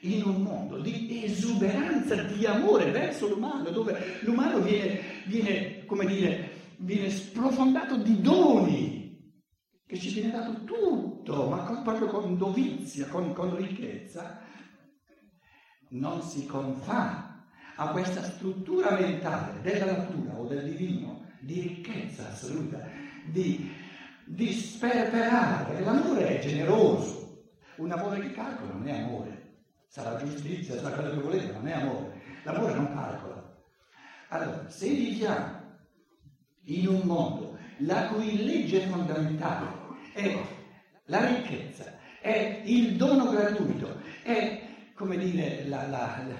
in 0.00 0.22
un 0.24 0.42
mondo 0.42 0.80
di 0.80 1.22
esuberanza 1.24 2.14
di 2.14 2.44
amore 2.44 2.90
verso 2.90 3.28
l'umano, 3.28 3.70
dove 3.70 4.18
l'umano 4.20 4.60
viene, 4.60 5.00
viene, 5.26 5.84
come 5.86 6.04
dire, 6.06 6.50
viene 6.78 7.10
sprofondato 7.10 7.96
di 7.96 8.20
doni, 8.20 8.93
che 9.94 10.00
ci 10.00 10.12
viene 10.12 10.32
dato 10.32 10.64
tutto, 10.64 11.48
ma 11.48 11.58
con, 11.58 11.82
proprio 11.82 12.08
con 12.08 12.36
dovizia, 12.36 13.06
con, 13.06 13.32
con 13.32 13.54
ricchezza, 13.54 14.40
non 15.90 16.20
si 16.20 16.46
confà 16.46 17.46
a 17.76 17.88
questa 17.88 18.22
struttura 18.24 18.98
mentale 18.98 19.60
della 19.60 19.96
natura 19.96 20.34
o 20.34 20.46
del 20.46 20.64
divino 20.64 21.26
di 21.38 21.60
ricchezza 21.60 22.28
assoluta, 22.28 22.84
di, 23.26 23.70
di 24.24 24.52
sperperare. 24.52 25.80
L'amore 25.80 26.40
è 26.40 26.44
generoso, 26.44 27.52
un 27.76 27.92
amore 27.92 28.18
che 28.18 28.32
calcola 28.32 28.72
non 28.72 28.88
è 28.88 29.00
amore, 29.00 29.58
sarà 29.86 30.16
giustizia, 30.16 30.76
sarà 30.76 30.96
quello 30.96 31.10
che 31.10 31.22
volete, 31.22 31.52
ma 31.52 31.58
non 31.58 31.68
è 31.68 31.72
amore. 31.72 32.22
L'amore 32.42 32.74
non 32.74 32.92
calcola. 32.92 33.56
Allora, 34.30 34.68
se 34.68 34.88
viviamo 34.88 35.62
in 36.62 36.88
un 36.88 37.00
mondo 37.02 37.56
la 37.78 38.08
cui 38.08 38.44
legge 38.44 38.80
fondamentale 38.86 39.82
è 40.14 40.38
la 41.06 41.26
ricchezza, 41.26 41.98
è 42.20 42.62
il 42.64 42.96
dono 42.96 43.28
gratuito, 43.30 44.00
è 44.22 44.62
come 44.94 45.18
dire, 45.18 45.66
la, 45.66 45.86
la, 45.88 46.24
la, 46.26 46.34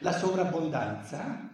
la 0.00 0.12
sovrabbondanza, 0.12 1.50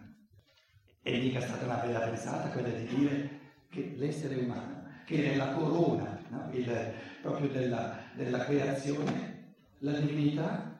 è 1.01 1.19
mica 1.19 1.41
stata 1.41 1.65
una 1.65 1.75
bella 1.75 1.99
pensata 1.99 2.49
quella 2.49 2.69
di 2.69 2.85
dire 2.85 3.39
che 3.69 3.93
l'essere 3.97 4.35
umano, 4.35 4.87
che 5.05 5.33
è 5.33 5.35
la 5.35 5.49
corona 5.49 6.17
no? 6.29 6.49
Il, 6.51 6.93
proprio 7.21 7.49
della, 7.49 7.99
della, 8.15 8.45
creazione, 8.45 9.55
la 9.79 9.99
divinità, 9.99 10.71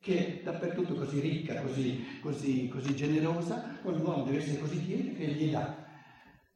che 0.00 0.40
è 0.40 0.42
dappertutto 0.42 0.94
così 0.94 1.20
ricca, 1.20 1.60
così, 1.60 2.18
così, 2.20 2.68
così 2.68 2.94
generosa, 2.94 3.78
l'uomo 3.82 4.24
deve 4.24 4.38
essere 4.38 4.58
così 4.58 4.78
pieno 4.78 5.16
che 5.16 5.26
gli 5.26 5.50
dà 5.50 5.84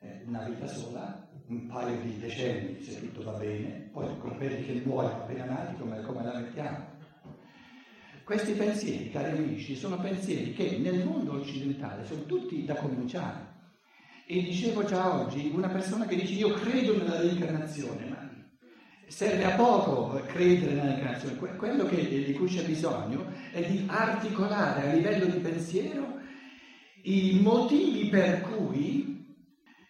eh, 0.01 0.23
una 0.27 0.45
vita 0.49 0.67
sola, 0.67 1.26
un 1.49 1.67
paio 1.67 2.01
di 2.01 2.19
decenni 2.19 2.83
se 2.83 3.01
tutto 3.01 3.23
va 3.23 3.39
bene, 3.39 3.89
poi 3.93 4.09
quelli 4.19 4.65
che 4.65 4.83
muoiono 4.85 5.23
appena 5.23 5.45
nati 5.45 5.77
come, 5.79 6.01
come 6.03 6.25
la 6.25 6.39
mettiamo. 6.39 6.95
Questi 8.25 8.53
pensieri, 8.53 9.11
cari 9.11 9.37
amici, 9.37 9.77
sono 9.77 10.01
pensieri 10.01 10.53
che 10.53 10.79
nel 10.79 11.05
mondo 11.05 11.35
occidentale 11.35 12.05
sono 12.05 12.25
tutti 12.25 12.65
da 12.65 12.75
cominciare. 12.75 13.55
E 14.27 14.43
dicevo 14.43 14.85
già 14.85 15.21
oggi, 15.21 15.53
una 15.55 15.69
persona 15.69 16.07
che 16.07 16.17
dice 16.17 16.33
io 16.33 16.53
credo 16.55 16.97
nella 16.97 17.21
reincarnazione, 17.21 18.09
ma 18.09 18.29
serve 19.07 19.45
a 19.45 19.55
poco 19.55 20.21
credere 20.27 20.73
nella 20.73 20.95
reincarnazione. 20.95 21.57
Quello 21.57 21.87
che, 21.87 22.25
di 22.25 22.33
cui 22.33 22.49
c'è 22.49 22.65
bisogno 22.65 23.27
è 23.53 23.65
di 23.65 23.85
articolare 23.87 24.91
a 24.91 24.93
livello 24.93 25.27
di 25.27 25.39
pensiero 25.39 26.19
i 27.03 27.39
motivi 27.41 28.09
per 28.09 28.41
cui 28.41 29.17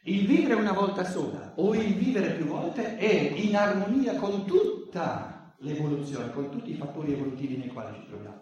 il 0.02 0.26
vivere 0.26 0.54
una 0.54 0.72
volta 0.72 1.04
sola 1.04 1.45
o 1.56 1.74
il 1.74 1.94
vivere 1.94 2.34
più 2.34 2.46
volte 2.46 2.96
è 2.96 3.32
in 3.34 3.56
armonia 3.56 4.14
con 4.16 4.44
tutta 4.44 5.54
l'evoluzione, 5.58 6.30
con 6.32 6.50
tutti 6.50 6.70
i 6.70 6.76
fattori 6.76 7.12
evolutivi 7.12 7.56
nei 7.56 7.68
quali 7.68 7.98
ci 8.00 8.06
troviamo. 8.06 8.40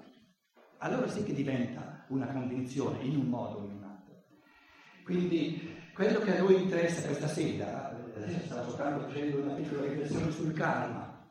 Allora 0.79 1.09
sì 1.09 1.23
che 1.23 1.33
diventa 1.33 2.05
una 2.09 2.27
convinzione 2.27 3.03
in 3.03 3.17
un 3.17 3.27
modo 3.27 3.59
o 3.59 3.65
in 3.65 3.77
un 3.77 3.83
altro. 3.85 4.23
Quindi 5.05 5.73
quello 5.95 6.19
che 6.21 6.37
a 6.37 6.41
noi 6.41 6.63
interessa 6.63 7.07
questa 7.07 7.29
sera, 7.29 7.91
adesso 8.17 8.37
eh, 8.37 8.47
stavo 8.47 8.69
soltanto 8.69 9.07
facendo 9.07 9.43
una 9.43 9.55
piccola 9.55 9.83
riflessione 9.83 10.31
sul 10.33 10.53
karma, 10.53 11.25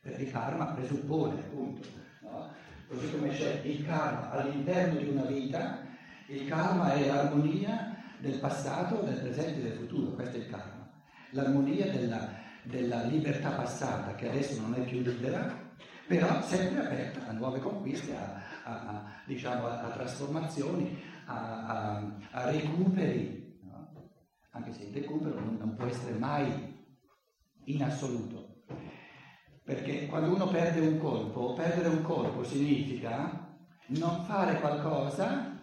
perché 0.00 0.22
il 0.22 0.30
karma 0.30 0.66
presuppone 0.66 1.40
appunto, 1.40 1.88
no? 2.22 2.52
così 2.88 3.10
come 3.10 3.30
c'è 3.30 3.62
il 3.64 3.84
karma 3.86 4.30
all'interno 4.30 4.98
di 5.00 5.08
una 5.08 5.24
vita, 5.24 5.86
il 6.26 6.46
karma 6.46 6.92
è 6.92 7.06
l'armonia 7.06 7.96
del 8.18 8.38
passato, 8.38 9.02
del 9.02 9.18
presente 9.18 9.60
e 9.60 9.62
del 9.62 9.78
futuro, 9.78 10.12
questo 10.12 10.36
è 10.36 10.40
il 10.40 10.48
karma, 10.48 10.79
l'armonia 11.30 11.90
della, 11.90 12.28
della 12.62 13.02
libertà 13.04 13.50
passata 13.50 14.14
che 14.14 14.28
adesso 14.28 14.60
non 14.60 14.74
è 14.74 14.84
più 14.84 15.00
libera, 15.00 15.68
però 16.06 16.42
sempre 16.42 16.84
aperta 16.84 17.28
a 17.28 17.32
nuove 17.32 17.60
conquiste, 17.60 18.16
a, 18.16 18.40
a, 18.64 18.72
a, 18.72 19.04
diciamo, 19.26 19.66
a 19.66 19.90
trasformazioni, 19.90 20.98
a, 21.26 22.02
recuperi, 22.32 23.60
no? 23.62 24.10
anche 24.50 24.72
se 24.72 24.84
il 24.84 24.94
recupero 24.94 25.38
non, 25.38 25.56
non 25.56 25.74
può 25.76 25.86
essere 25.86 26.18
mai 26.18 26.78
in 27.64 27.82
assoluto. 27.82 28.64
Perché 29.62 30.06
quando 30.06 30.34
uno 30.34 30.48
perde 30.48 30.80
un 30.80 30.98
colpo, 30.98 31.54
perdere 31.54 31.88
un 31.88 32.02
colpo 32.02 32.42
significa 32.42 33.48
non 33.86 34.24
fare 34.24 34.58
qualcosa 34.58 35.58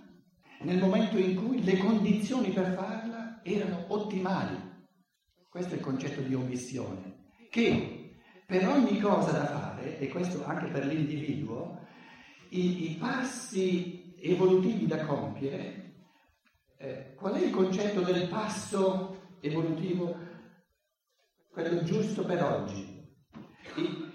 nel 0.62 0.80
momento 0.80 1.18
in 1.18 1.36
cui 1.36 1.64
le 1.64 1.78
condizioni 1.78 2.50
per 2.52 2.74
farla 2.74 3.42
erano 3.44 3.86
ottimali. 3.90 4.67
Questo 5.58 5.74
è 5.74 5.78
il 5.80 5.84
concetto 5.84 6.22
di 6.22 6.36
omissione, 6.36 7.32
che 7.50 8.20
per 8.46 8.68
ogni 8.70 9.00
cosa 9.00 9.32
da 9.32 9.46
fare, 9.48 9.98
e 9.98 10.08
questo 10.08 10.46
anche 10.46 10.68
per 10.68 10.86
l'individuo, 10.86 11.80
i, 12.50 12.92
i 12.92 12.96
passi 13.00 14.14
evolutivi 14.20 14.86
da 14.86 15.04
compiere, 15.04 15.96
eh, 16.78 17.16
qual 17.16 17.34
è 17.34 17.44
il 17.44 17.50
concetto 17.50 18.02
del 18.02 18.28
passo 18.28 19.38
evolutivo, 19.40 20.16
quello 21.50 21.84
giusto 21.84 22.24
per 22.24 22.44
oggi? 22.44 23.18
E 23.78 24.12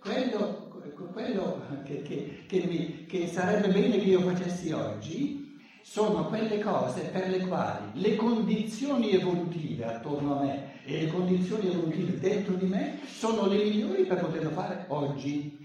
quello, 0.00 0.86
quello 1.12 1.82
che, 1.84 2.00
che, 2.00 2.44
che, 2.46 2.64
mi, 2.64 3.04
che 3.04 3.26
sarebbe 3.26 3.68
bene 3.68 3.98
che 3.98 4.06
io 4.06 4.20
facessi 4.22 4.72
oggi 4.72 5.54
sono 5.82 6.28
quelle 6.28 6.58
cose 6.60 7.02
per 7.02 7.28
le 7.28 7.46
quali 7.46 8.00
le 8.00 8.16
condizioni 8.16 9.10
evolutive 9.10 9.84
attorno 9.84 10.38
a 10.38 10.44
me 10.44 10.67
e 10.88 11.02
le 11.02 11.08
condizioni 11.08 11.66
evolutive 11.66 12.18
dentro 12.18 12.54
di 12.54 12.64
me 12.64 13.00
sono 13.04 13.46
le 13.46 13.62
migliori 13.62 14.04
per 14.04 14.20
poterlo 14.20 14.48
fare 14.48 14.86
oggi. 14.88 15.58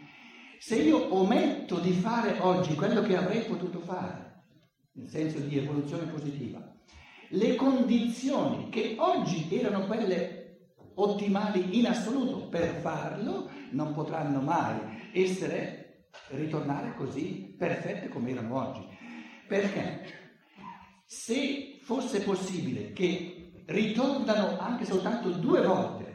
Se 0.60 0.76
io 0.76 1.16
ometto 1.16 1.80
di 1.80 1.94
fare 1.94 2.40
oggi 2.42 2.76
quello 2.76 3.02
che 3.04 3.16
avrei 3.16 3.44
potuto 3.44 3.80
fare, 3.80 4.44
nel 4.96 5.08
senso 5.08 5.40
di 5.40 5.58
evoluzione 5.58 6.12
positiva, 6.12 6.62
le 7.30 7.56
condizioni 7.56 8.68
che 8.68 8.96
oggi 9.00 9.48
erano 9.50 9.86
quelle 9.86 10.76
ottimali 10.96 11.80
in 11.80 11.88
assoluto 11.88 12.50
per 12.50 12.76
farlo 12.82 13.50
non 13.72 13.94
potranno 13.94 14.42
mai 14.42 15.10
essere 15.14 16.10
ritornare 16.32 16.96
così 16.96 17.56
perfette 17.58 18.10
come 18.10 18.32
erano 18.32 18.58
oggi. 18.58 18.86
Perché 19.48 20.02
se 21.06 21.80
fosse 21.82 22.20
possibile 22.20 22.92
che 22.92 23.43
ritornano 23.66 24.60
anche 24.60 24.86
soltanto 24.86 25.30
due 25.30 25.62
volte 25.62 26.14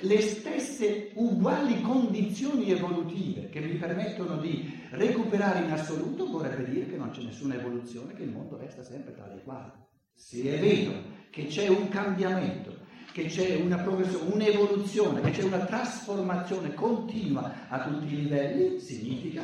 le 0.00 0.20
stesse 0.20 1.12
uguali 1.14 1.80
condizioni 1.80 2.70
evolutive 2.70 3.48
che 3.48 3.60
mi 3.60 3.74
permettono 3.74 4.36
di 4.36 4.82
recuperare 4.90 5.64
in 5.64 5.72
assoluto, 5.72 6.28
vorrebbe 6.30 6.68
dire 6.68 6.86
che 6.86 6.96
non 6.96 7.10
c'è 7.10 7.22
nessuna 7.22 7.54
evoluzione, 7.54 8.14
che 8.14 8.24
il 8.24 8.30
mondo 8.30 8.56
resta 8.56 8.82
sempre 8.82 9.14
tale 9.14 9.36
e 9.36 9.42
quale. 9.42 9.72
Se 10.14 10.42
è 10.42 10.58
vero 10.60 10.92
che 11.30 11.46
c'è 11.46 11.68
un 11.68 11.88
cambiamento, 11.88 12.76
che 13.12 13.26
c'è 13.26 13.56
una 13.56 13.78
progressione, 13.78 14.34
un'evoluzione, 14.34 15.20
che 15.20 15.30
c'è 15.30 15.42
una 15.42 15.64
trasformazione 15.64 16.74
continua 16.74 17.68
a 17.68 17.84
tutti 17.84 18.12
i 18.12 18.22
livelli, 18.22 18.80
significa 18.80 19.42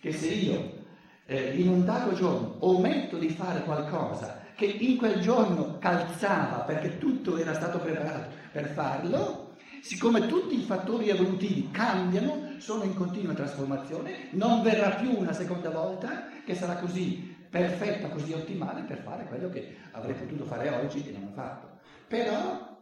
che 0.00 0.12
se 0.12 0.28
io 0.28 0.82
eh, 1.26 1.56
in 1.56 1.68
un 1.68 1.84
dato 1.84 2.14
giorno 2.14 2.56
ometto 2.60 3.18
di 3.18 3.28
fare 3.28 3.62
qualcosa 3.64 4.43
che 4.54 4.66
in 4.66 4.96
quel 4.96 5.20
giorno 5.20 5.78
calzava 5.78 6.62
perché 6.62 6.98
tutto 6.98 7.36
era 7.36 7.54
stato 7.54 7.78
preparato 7.78 8.30
per 8.52 8.68
farlo, 8.68 9.56
siccome 9.80 10.26
tutti 10.26 10.58
i 10.58 10.62
fattori 10.64 11.08
evolutivi 11.08 11.70
cambiano, 11.70 12.54
sono 12.58 12.84
in 12.84 12.94
continua 12.94 13.34
trasformazione, 13.34 14.28
non 14.30 14.62
verrà 14.62 14.90
più 14.90 15.10
una 15.16 15.32
seconda 15.32 15.70
volta 15.70 16.28
che 16.44 16.54
sarà 16.54 16.76
così 16.76 17.36
perfetta, 17.50 18.08
così 18.08 18.32
ottimale 18.32 18.82
per 18.82 19.02
fare 19.02 19.24
quello 19.26 19.48
che 19.48 19.76
avrei 19.92 20.14
potuto 20.14 20.44
fare 20.44 20.70
oggi 20.70 21.06
e 21.06 21.12
non 21.12 21.28
ho 21.28 21.32
fatto. 21.34 21.78
però 22.08 22.72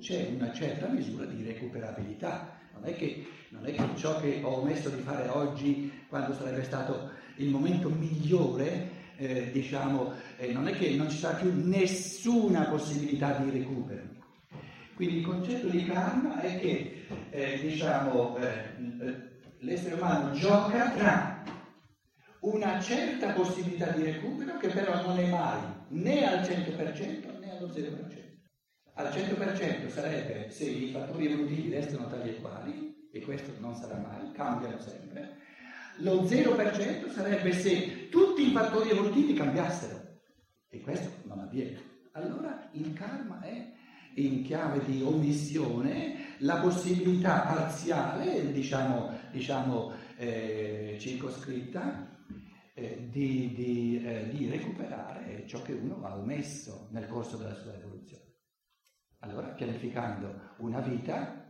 c'è 0.00 0.30
una 0.34 0.52
certa 0.52 0.88
misura 0.88 1.24
di 1.26 1.42
recuperabilità. 1.42 2.54
Non 2.72 2.84
è, 2.84 2.94
che, 2.94 3.26
non 3.50 3.66
è 3.66 3.72
che 3.72 3.84
ciò 3.96 4.20
che 4.20 4.40
ho 4.42 4.60
omesso 4.60 4.88
di 4.90 5.00
fare 5.02 5.28
oggi, 5.28 6.04
quando 6.08 6.34
sarebbe 6.34 6.62
stato 6.62 7.10
il 7.36 7.48
momento 7.48 7.88
migliore, 7.88 8.95
eh, 9.16 9.50
diciamo, 9.50 10.12
eh, 10.36 10.52
non 10.52 10.68
è 10.68 10.72
che 10.72 10.90
non 10.90 11.10
ci 11.10 11.18
sarà 11.18 11.38
più 11.38 11.52
nessuna 11.54 12.64
possibilità 12.64 13.32
di 13.38 13.50
recupero. 13.50 14.02
Quindi 14.94 15.18
il 15.18 15.26
concetto 15.26 15.68
di 15.68 15.84
karma 15.84 16.40
è 16.40 16.58
che, 16.58 17.06
eh, 17.30 17.58
diciamo, 17.60 18.36
eh, 18.38 19.34
l'essere 19.58 19.94
umano 19.94 20.32
gioca 20.32 20.90
tra 20.90 21.44
una 22.40 22.80
certa 22.80 23.32
possibilità 23.32 23.90
di 23.90 24.04
recupero 24.04 24.56
che 24.58 24.68
però 24.68 25.02
non 25.02 25.18
è 25.18 25.28
mai 25.28 25.60
né 25.88 26.26
al 26.26 26.40
100% 26.40 27.38
né 27.40 27.56
allo 27.56 27.68
0%. 27.68 28.24
Al 28.94 29.12
100% 29.12 29.88
sarebbe 29.88 30.50
se 30.50 30.64
i 30.64 30.90
fattori 30.90 31.26
evolutivi 31.30 31.74
restano 31.74 32.08
tali 32.08 32.30
e 32.30 32.40
quali, 32.40 33.08
e 33.12 33.20
questo 33.20 33.52
non 33.58 33.74
sarà 33.74 33.96
mai, 33.96 34.32
cambiano 34.32 34.78
sempre. 34.78 35.35
Lo 35.98 36.22
0% 36.22 37.10
sarebbe 37.10 37.52
se 37.52 38.08
tutti 38.08 38.48
i 38.48 38.52
fattori 38.52 38.90
evolutivi 38.90 39.32
cambiassero, 39.32 40.20
e 40.68 40.80
questo 40.80 41.10
non 41.24 41.40
avviene. 41.40 41.80
Allora 42.12 42.68
il 42.72 42.92
karma 42.92 43.40
è 43.42 43.72
in 44.14 44.42
chiave 44.42 44.84
di 44.84 45.02
omissione 45.02 46.34
la 46.38 46.56
possibilità 46.56 47.40
parziale, 47.40 48.52
diciamo, 48.52 49.10
diciamo 49.30 49.92
eh, 50.16 50.96
circoscritta, 50.98 52.14
eh, 52.74 53.08
di, 53.10 53.54
di, 53.54 54.02
eh, 54.04 54.28
di 54.30 54.50
recuperare 54.50 55.44
ciò 55.46 55.62
che 55.62 55.72
uno 55.72 56.04
ha 56.04 56.16
omesso 56.16 56.88
nel 56.90 57.06
corso 57.06 57.36
della 57.36 57.54
sua 57.54 57.74
evoluzione. 57.74 58.24
Allora, 59.20 59.48
pianificando 59.48 60.54
una 60.58 60.80
vita, 60.80 61.45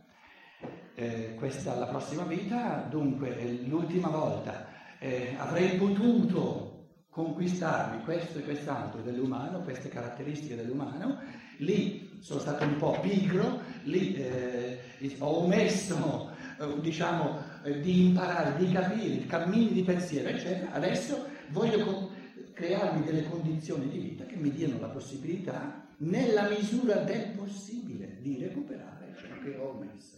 eh, 0.95 1.35
questa 1.35 1.75
la 1.75 1.87
prossima 1.87 2.23
vita, 2.23 2.85
dunque 2.89 3.59
l'ultima 3.65 4.09
volta. 4.09 4.67
Eh, 4.99 5.35
avrei 5.37 5.77
potuto 5.77 6.77
conquistarmi 7.09 8.03
questo 8.03 8.39
e 8.39 8.43
quest'altro 8.43 9.01
dell'umano, 9.01 9.61
queste 9.61 9.89
caratteristiche 9.89 10.55
dell'umano, 10.55 11.19
lì 11.57 12.17
sono 12.19 12.39
stato 12.39 12.63
un 12.63 12.77
po' 12.77 12.99
pigro, 12.99 13.61
lì 13.83 14.15
eh, 14.15 14.79
ho 15.19 15.43
omesso 15.43 16.31
eh, 16.59 16.79
diciamo, 16.79 17.39
eh, 17.63 17.79
di 17.79 18.07
imparare, 18.07 18.57
di 18.57 18.71
capire 18.71 19.15
i 19.15 19.25
cammini 19.25 19.71
di 19.71 19.83
pensiero, 19.83 20.29
eccetera, 20.29 20.71
adesso 20.73 21.25
voglio 21.49 21.83
co- 21.85 22.11
crearmi 22.53 23.03
delle 23.05 23.29
condizioni 23.29 23.87
di 23.87 23.99
vita 23.99 24.25
che 24.25 24.35
mi 24.35 24.51
diano 24.51 24.79
la 24.79 24.89
possibilità, 24.89 25.87
nella 25.97 26.49
misura 26.49 26.95
del 26.97 27.31
possibile, 27.35 28.17
di 28.21 28.37
recuperare 28.39 29.15
ciò 29.15 29.27
che 29.43 29.57
ho 29.57 29.69
omesso. 29.69 30.16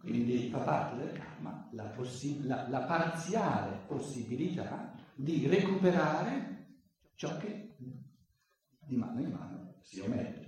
Quindi 0.00 0.48
fa 0.50 0.58
parte 0.58 0.96
del 0.96 1.12
karma 1.12 1.68
la, 1.72 1.84
possi- 1.84 2.44
la, 2.46 2.68
la 2.68 2.80
parziale 2.80 3.80
possibilità 3.86 4.94
di 5.14 5.46
recuperare 5.46 6.66
ciò 7.14 7.36
che 7.38 7.74
di 8.88 8.96
mano 8.96 9.20
in 9.20 9.30
mano 9.30 9.74
si 9.82 10.00
omette. 10.00 10.46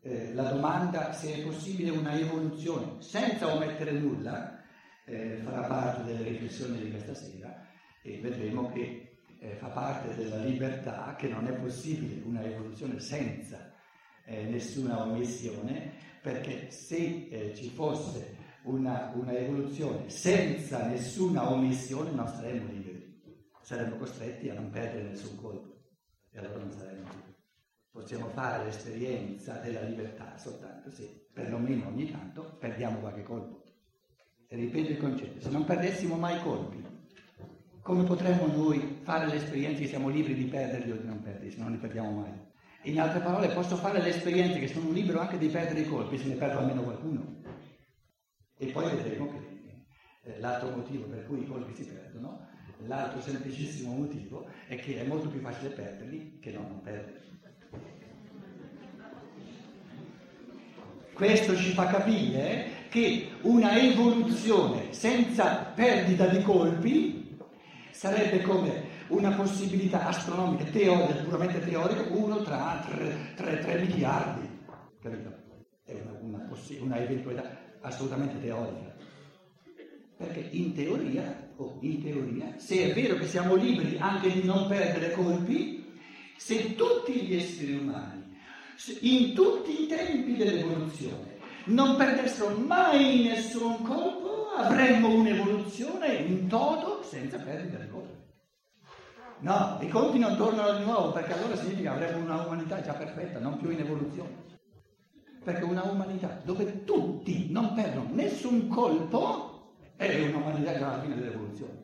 Eh, 0.00 0.32
la 0.34 0.50
domanda 0.50 1.12
se 1.12 1.34
è 1.34 1.42
possibile 1.42 1.90
una 1.90 2.18
evoluzione 2.18 3.00
senza 3.02 3.54
omettere 3.54 3.92
nulla 3.92 4.60
eh, 5.04 5.40
farà 5.44 5.66
parte 5.66 6.04
delle 6.04 6.28
riflessioni 6.28 6.80
di 6.80 6.90
questa 6.90 7.14
sera 7.14 7.66
e 8.02 8.18
vedremo 8.20 8.70
che 8.72 9.18
eh, 9.38 9.54
fa 9.56 9.68
parte 9.68 10.14
della 10.14 10.42
libertà 10.42 11.14
che 11.16 11.28
non 11.28 11.46
è 11.46 11.52
possibile 11.52 12.22
una 12.24 12.42
evoluzione 12.42 12.98
senza 13.00 13.72
eh, 14.24 14.44
nessuna 14.44 15.02
omissione 15.02 15.92
perché 16.20 16.70
se 16.70 17.28
eh, 17.30 17.52
ci 17.54 17.68
fosse 17.68 18.36
una, 18.64 19.12
una 19.14 19.32
evoluzione 19.32 20.08
senza 20.08 20.86
nessuna 20.86 21.50
omissione 21.50 22.10
non 22.10 22.26
saremmo 22.26 22.70
liberi 22.70 23.02
saremmo 23.62 23.96
costretti 23.96 24.50
a 24.50 24.54
non 24.54 24.70
perdere 24.70 25.08
nessun 25.08 25.36
colpo 25.36 25.80
e 26.30 26.38
allora 26.38 26.58
non 26.58 26.70
saremmo 26.72 27.08
più. 27.08 27.20
Possiamo 27.90 28.28
fare 28.28 28.64
l'esperienza 28.64 29.54
della 29.58 29.82
libertà 29.82 30.36
soltanto 30.36 30.90
se 30.90 31.28
perlomeno 31.32 31.88
ogni 31.88 32.10
tanto 32.10 32.56
perdiamo 32.58 32.98
qualche 32.98 33.22
colpo. 33.22 33.62
E 34.48 34.56
ripeto 34.56 34.90
il 34.90 34.98
concetto, 34.98 35.40
se 35.40 35.50
non 35.50 35.64
perdessimo 35.64 36.16
mai 36.16 36.38
colpi, 36.42 36.84
come 37.80 38.04
potremmo 38.04 38.46
noi 38.46 38.98
fare 39.02 39.26
l'esperienza 39.26 39.80
che 39.80 39.88
siamo 39.88 40.08
liberi 40.08 40.34
di 40.34 40.44
perderli 40.44 40.90
o 40.90 40.96
di 40.96 41.06
non 41.06 41.20
perderli 41.20 41.50
se 41.50 41.58
non 41.58 41.70
li 41.72 41.78
perdiamo 41.78 42.10
mai? 42.10 42.50
In 42.82 43.00
altre 43.00 43.20
parole, 43.20 43.48
posso 43.48 43.76
fare 43.76 44.02
l'esperienza 44.02 44.58
che 44.58 44.68
sono 44.68 44.90
libero 44.90 45.20
anche 45.20 45.38
di 45.38 45.48
perdere 45.48 45.80
i 45.80 45.88
colpi 45.88 46.18
se 46.18 46.26
ne 46.26 46.34
perdo 46.34 46.58
almeno 46.58 46.82
qualcuno. 46.82 47.40
E 48.56 48.66
poi 48.66 48.94
vedremo 48.94 49.30
che 49.30 50.30
eh, 50.30 50.38
l'altro 50.40 50.70
motivo 50.70 51.04
per 51.06 51.26
cui 51.26 51.42
i 51.42 51.46
colpi 51.46 51.74
si 51.74 51.84
perdono 51.84 52.50
L'altro 52.86 53.20
semplicissimo 53.20 53.94
motivo 53.94 54.48
è 54.66 54.76
che 54.76 55.00
è 55.00 55.06
molto 55.06 55.28
più 55.28 55.40
facile 55.40 55.70
perderli 55.70 56.38
che 56.40 56.50
non 56.50 56.80
perderli. 56.82 57.20
Questo 61.12 61.56
ci 61.56 61.72
fa 61.72 61.86
capire 61.86 62.80
che 62.88 63.28
una 63.42 63.78
evoluzione 63.78 64.92
senza 64.92 65.72
perdita 65.74 66.26
di 66.26 66.42
colpi 66.42 67.38
sarebbe 67.92 68.40
come 68.40 68.90
una 69.08 69.30
possibilità 69.32 70.06
astronomica, 70.06 70.64
teorica, 70.64 71.22
puramente 71.22 71.60
teorica, 71.60 72.02
uno 72.10 72.42
tra 72.42 72.84
3 73.36 73.78
miliardi. 73.78 74.48
Capito? 75.00 75.32
È 75.84 75.92
una, 75.92 76.18
una, 76.20 76.48
una 76.80 76.96
eventualità 76.96 77.61
assolutamente 77.82 78.40
teorica. 78.40 78.94
Perché 80.16 80.48
in 80.52 80.74
teoria, 80.74 81.50
o 81.56 81.78
in 81.80 82.02
teoria, 82.02 82.54
se 82.56 82.90
è 82.90 82.94
vero 82.94 83.16
che 83.16 83.26
siamo 83.26 83.54
liberi 83.54 83.98
anche 83.98 84.30
di 84.30 84.44
non 84.44 84.66
perdere 84.68 85.12
colpi, 85.12 85.84
se 86.36 86.74
tutti 86.74 87.12
gli 87.12 87.34
esseri 87.36 87.74
umani, 87.74 88.36
in 89.00 89.34
tutti 89.34 89.82
i 89.82 89.86
tempi 89.86 90.36
dell'evoluzione, 90.36 91.38
non 91.66 91.96
perdessero 91.96 92.56
mai 92.56 93.22
nessun 93.22 93.82
colpo, 93.82 94.50
avremmo 94.56 95.08
un'evoluzione 95.08 96.14
in 96.14 96.48
toto 96.48 97.02
senza 97.04 97.38
perdere 97.38 97.88
colpi. 97.88 98.20
No, 99.40 99.78
i 99.80 99.88
colpi 99.88 100.18
non 100.18 100.36
tornano 100.36 100.78
di 100.78 100.84
nuovo 100.84 101.10
perché 101.10 101.32
allora 101.32 101.56
significa 101.56 101.96
che 101.96 102.04
avremo 102.04 102.24
una 102.24 102.42
umanità 102.42 102.80
già 102.80 102.92
perfetta, 102.92 103.40
non 103.40 103.58
più 103.58 103.70
in 103.70 103.80
evoluzione. 103.80 104.51
Perché 105.42 105.64
una 105.64 105.82
umanità 105.82 106.40
dove 106.44 106.84
tutti 106.84 107.50
non 107.50 107.74
perdono 107.74 108.14
nessun 108.14 108.68
colpo 108.68 109.74
è 109.96 110.28
un'umanità 110.28 110.78
già 110.78 110.92
alla 110.92 111.02
fine 111.02 111.16
dell'evoluzione. 111.16 111.82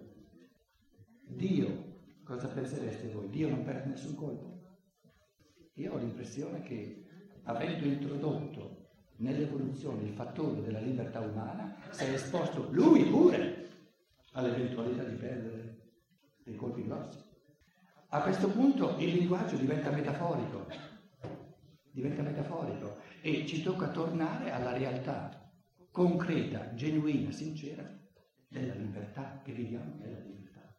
Dio, 1.26 1.96
cosa 2.24 2.46
pensereste 2.48 3.08
voi? 3.08 3.28
Dio 3.30 3.48
non 3.48 3.64
perde 3.64 3.90
nessun 3.90 4.14
colpo? 4.14 4.58
Io 5.74 5.92
ho 5.92 5.98
l'impressione 5.98 6.62
che 6.62 7.04
avendo 7.44 7.86
introdotto 7.86 8.86
nell'evoluzione 9.16 10.02
il 10.02 10.12
fattore 10.12 10.62
della 10.62 10.80
libertà 10.80 11.20
umana, 11.20 11.76
si 11.90 12.04
è 12.04 12.12
esposto 12.12 12.68
lui 12.70 13.04
pure 13.04 13.68
all'eventualità 14.32 15.02
di 15.02 15.16
perdere 15.16 15.78
dei 16.44 16.54
colpi 16.54 16.84
grossi. 16.84 17.18
A 18.10 18.22
questo 18.22 18.48
punto 18.48 18.96
il 18.98 19.14
linguaggio 19.14 19.56
diventa 19.56 19.90
metaforico, 19.90 20.66
diventa 21.90 22.22
metaforico 22.22 22.96
e 23.20 23.46
ci 23.46 23.62
tocca 23.62 23.88
tornare 23.88 24.50
alla 24.50 24.72
realtà 24.72 25.50
concreta, 25.90 26.74
genuina, 26.74 27.32
sincera 27.32 27.82
della 28.48 28.74
libertà, 28.74 29.40
che 29.44 29.52
viviamo 29.52 29.94
nella 29.98 30.18
libertà. 30.20 30.76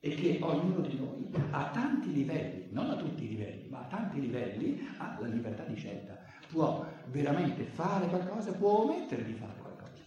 E 0.00 0.14
che 0.14 0.38
ognuno 0.42 0.80
di 0.80 0.96
noi 0.96 1.30
a 1.50 1.70
tanti 1.70 2.12
livelli, 2.12 2.68
non 2.70 2.90
a 2.90 2.96
tutti 2.96 3.24
i 3.24 3.28
livelli, 3.28 3.68
ma 3.68 3.80
a 3.80 3.86
tanti 3.86 4.20
livelli 4.20 4.86
ha 4.98 5.16
la 5.20 5.26
libertà 5.26 5.64
di 5.64 5.76
scelta. 5.76 6.18
Può 6.48 6.86
veramente 7.06 7.64
fare 7.64 8.06
qualcosa, 8.08 8.52
può 8.52 8.82
omettere 8.82 9.24
di 9.24 9.32
fare 9.32 9.58
qualcosa. 9.58 10.02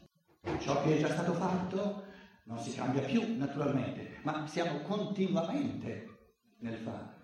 Ciò 0.60 0.82
che 0.84 0.98
è 0.98 1.00
già 1.00 1.10
stato 1.10 1.34
fatto 1.34 2.04
non 2.46 2.60
si 2.60 2.74
cambia 2.74 3.02
più 3.02 3.38
naturalmente, 3.38 4.18
ma 4.24 4.48
siamo 4.48 4.80
continuamente 4.80 6.08
nel 6.60 6.78
fare. 6.78 7.18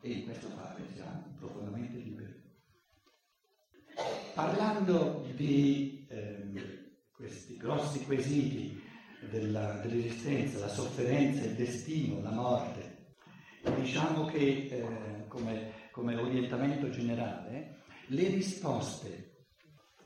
E 0.00 0.10
in 0.12 0.24
questo 0.24 0.48
fare 0.48 0.82
siamo 0.94 1.24
profondamente 1.38 1.96
liberi. 1.96 2.19
Parlando 4.34 5.26
di 5.34 6.06
ehm, 6.08 6.60
questi 7.14 7.56
grossi 7.56 8.04
quesiti 8.04 8.80
della, 9.30 9.80
dell'esistenza, 9.82 10.58
la 10.58 10.68
sofferenza, 10.68 11.44
il 11.44 11.54
destino, 11.54 12.20
la 12.22 12.30
morte. 12.30 13.14
Diciamo 13.76 14.24
che 14.26 14.68
eh, 14.70 15.26
come, 15.28 15.72
come 15.90 16.16
orientamento 16.16 16.88
generale 16.88 17.82
le 18.06 18.28
risposte 18.28 19.30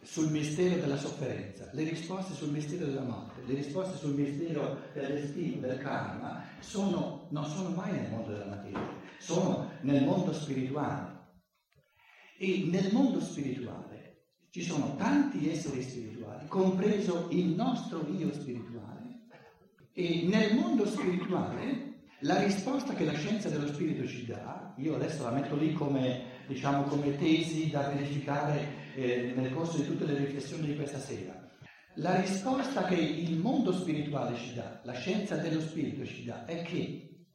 sul 0.04 0.30
mistero 0.30 0.80
della 0.80 0.98
sofferenza, 0.98 1.70
le 1.72 1.84
risposte 1.84 2.34
sul 2.34 2.50
mistero 2.50 2.86
della 2.86 3.02
morte, 3.02 3.40
le 3.46 3.54
risposte 3.54 3.96
sul 3.96 4.14
mistero 4.14 4.78
del 4.92 5.14
destino, 5.14 5.66
del 5.66 5.78
karma, 5.78 6.44
sono, 6.60 7.26
non 7.30 7.44
sono 7.46 7.70
mai 7.70 7.92
nel 7.92 8.10
mondo 8.10 8.32
della 8.32 8.44
materia, 8.46 8.86
sono 9.18 9.70
nel 9.80 10.04
mondo 10.04 10.32
spirituale. 10.32 11.13
E 12.36 12.68
nel 12.70 12.92
mondo 12.92 13.20
spirituale 13.20 13.94
ci 14.50 14.62
sono 14.62 14.96
tanti 14.96 15.48
esseri 15.50 15.82
spirituali, 15.82 16.46
compreso 16.46 17.28
il 17.30 17.46
nostro 17.54 18.06
io 18.08 18.32
spirituale, 18.32 19.26
e 19.92 20.26
nel 20.28 20.54
mondo 20.54 20.86
spirituale 20.86 21.92
la 22.20 22.42
risposta 22.42 22.94
che 22.94 23.04
la 23.04 23.14
scienza 23.14 23.48
dello 23.48 23.66
spirito 23.66 24.06
ci 24.06 24.24
dà, 24.24 24.74
io 24.78 24.94
adesso 24.94 25.24
la 25.24 25.30
metto 25.30 25.56
lì 25.56 25.72
come, 25.72 26.42
diciamo, 26.46 26.84
come 26.84 27.16
tesi 27.16 27.70
da 27.70 27.88
verificare 27.88 28.94
eh, 28.94 29.32
nel 29.36 29.52
corso 29.52 29.76
di 29.78 29.86
tutte 29.86 30.06
le 30.06 30.16
riflessioni 30.16 30.68
di 30.68 30.76
questa 30.76 30.98
sera, 30.98 31.50
la 31.96 32.20
risposta 32.20 32.84
che 32.84 32.96
il 32.96 33.36
mondo 33.36 33.72
spirituale 33.72 34.36
ci 34.36 34.54
dà, 34.54 34.80
la 34.84 34.94
scienza 34.94 35.36
dello 35.36 35.60
spirito 35.60 36.04
ci 36.04 36.24
dà, 36.24 36.44
è 36.44 36.62
che 36.62 37.26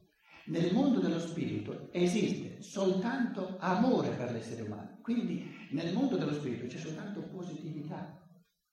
nel 0.46 0.72
mondo 0.74 0.98
dello 0.98 1.20
spirito 1.20 1.88
esiste 1.92 2.60
soltanto 2.60 3.56
amore 3.60 4.10
per 4.10 4.32
l'essere 4.32 4.62
umano, 4.62 4.89
quindi 5.02 5.68
nel 5.70 5.92
mondo 5.92 6.16
dello 6.16 6.34
spirito 6.34 6.66
c'è 6.66 6.78
soltanto 6.78 7.22
positività 7.22 8.20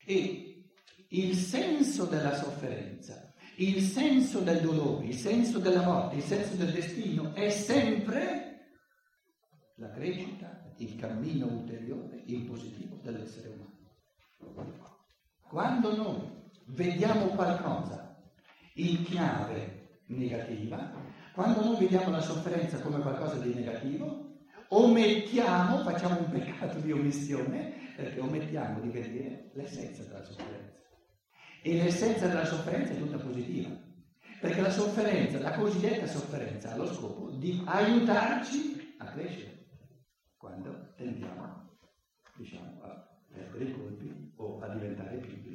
e 0.06 0.66
il 1.10 1.36
senso 1.36 2.06
della 2.06 2.36
sofferenza 2.36 3.28
il 3.60 3.82
senso 3.82 4.42
del 4.42 4.62
dolore, 4.62 5.06
il 5.06 5.16
senso 5.16 5.58
della 5.58 5.82
morte, 5.82 6.18
il 6.18 6.22
senso 6.22 6.56
del 6.56 6.72
destino 6.72 7.34
è 7.34 7.50
sempre 7.50 8.48
la 9.76 9.90
crescita, 9.90 10.74
il 10.78 10.96
cammino 10.96 11.48
ulteriore, 11.48 12.22
il 12.26 12.46
positivo 12.46 13.00
dell'essere 13.02 13.50
umano. 13.50 14.76
Quando 15.42 15.96
noi 15.96 16.50
vediamo 16.68 17.28
qualcosa 17.28 18.22
in 18.76 19.04
chiave 19.04 20.02
negativa, 20.08 20.94
quando 21.34 21.64
noi 21.64 21.78
vediamo 21.78 22.12
la 22.12 22.22
sofferenza 22.22 22.80
come 22.80 23.00
qualcosa 23.00 23.40
di 23.40 23.54
negativo, 23.56 24.27
omettiamo, 24.70 25.80
facciamo 25.80 26.20
un 26.20 26.30
peccato 26.30 26.80
di 26.80 26.92
omissione, 26.92 27.94
perché 27.96 28.20
omettiamo 28.20 28.80
di 28.82 28.90
vedere 28.90 29.52
l'essenza 29.54 30.04
della 30.04 30.24
sofferenza. 30.24 30.76
E 31.62 31.74
l'essenza 31.74 32.28
della 32.28 32.46
sofferenza 32.46 32.94
è 32.94 32.98
tutta 32.98 33.18
positiva, 33.18 33.70
perché 34.40 34.62
la 34.62 34.70
sofferenza, 34.70 35.40
la 35.40 35.54
cosiddetta 35.54 36.08
sofferenza, 36.08 36.72
ha 36.72 36.78
lo 36.78 36.94
scopo 36.94 37.32
di 37.32 37.62
aiutarci 37.66 38.96
a 38.98 39.06
crescere 39.06 39.66
quando 40.38 40.94
tendiamo, 40.96 41.78
diciamo, 42.36 42.82
a 42.84 43.08
perdere 43.32 43.66
i 43.66 43.74
colpi 43.74 44.34
o 44.36 44.60
a 44.60 44.68
diventare 44.70 45.18
piccoli 45.18 45.48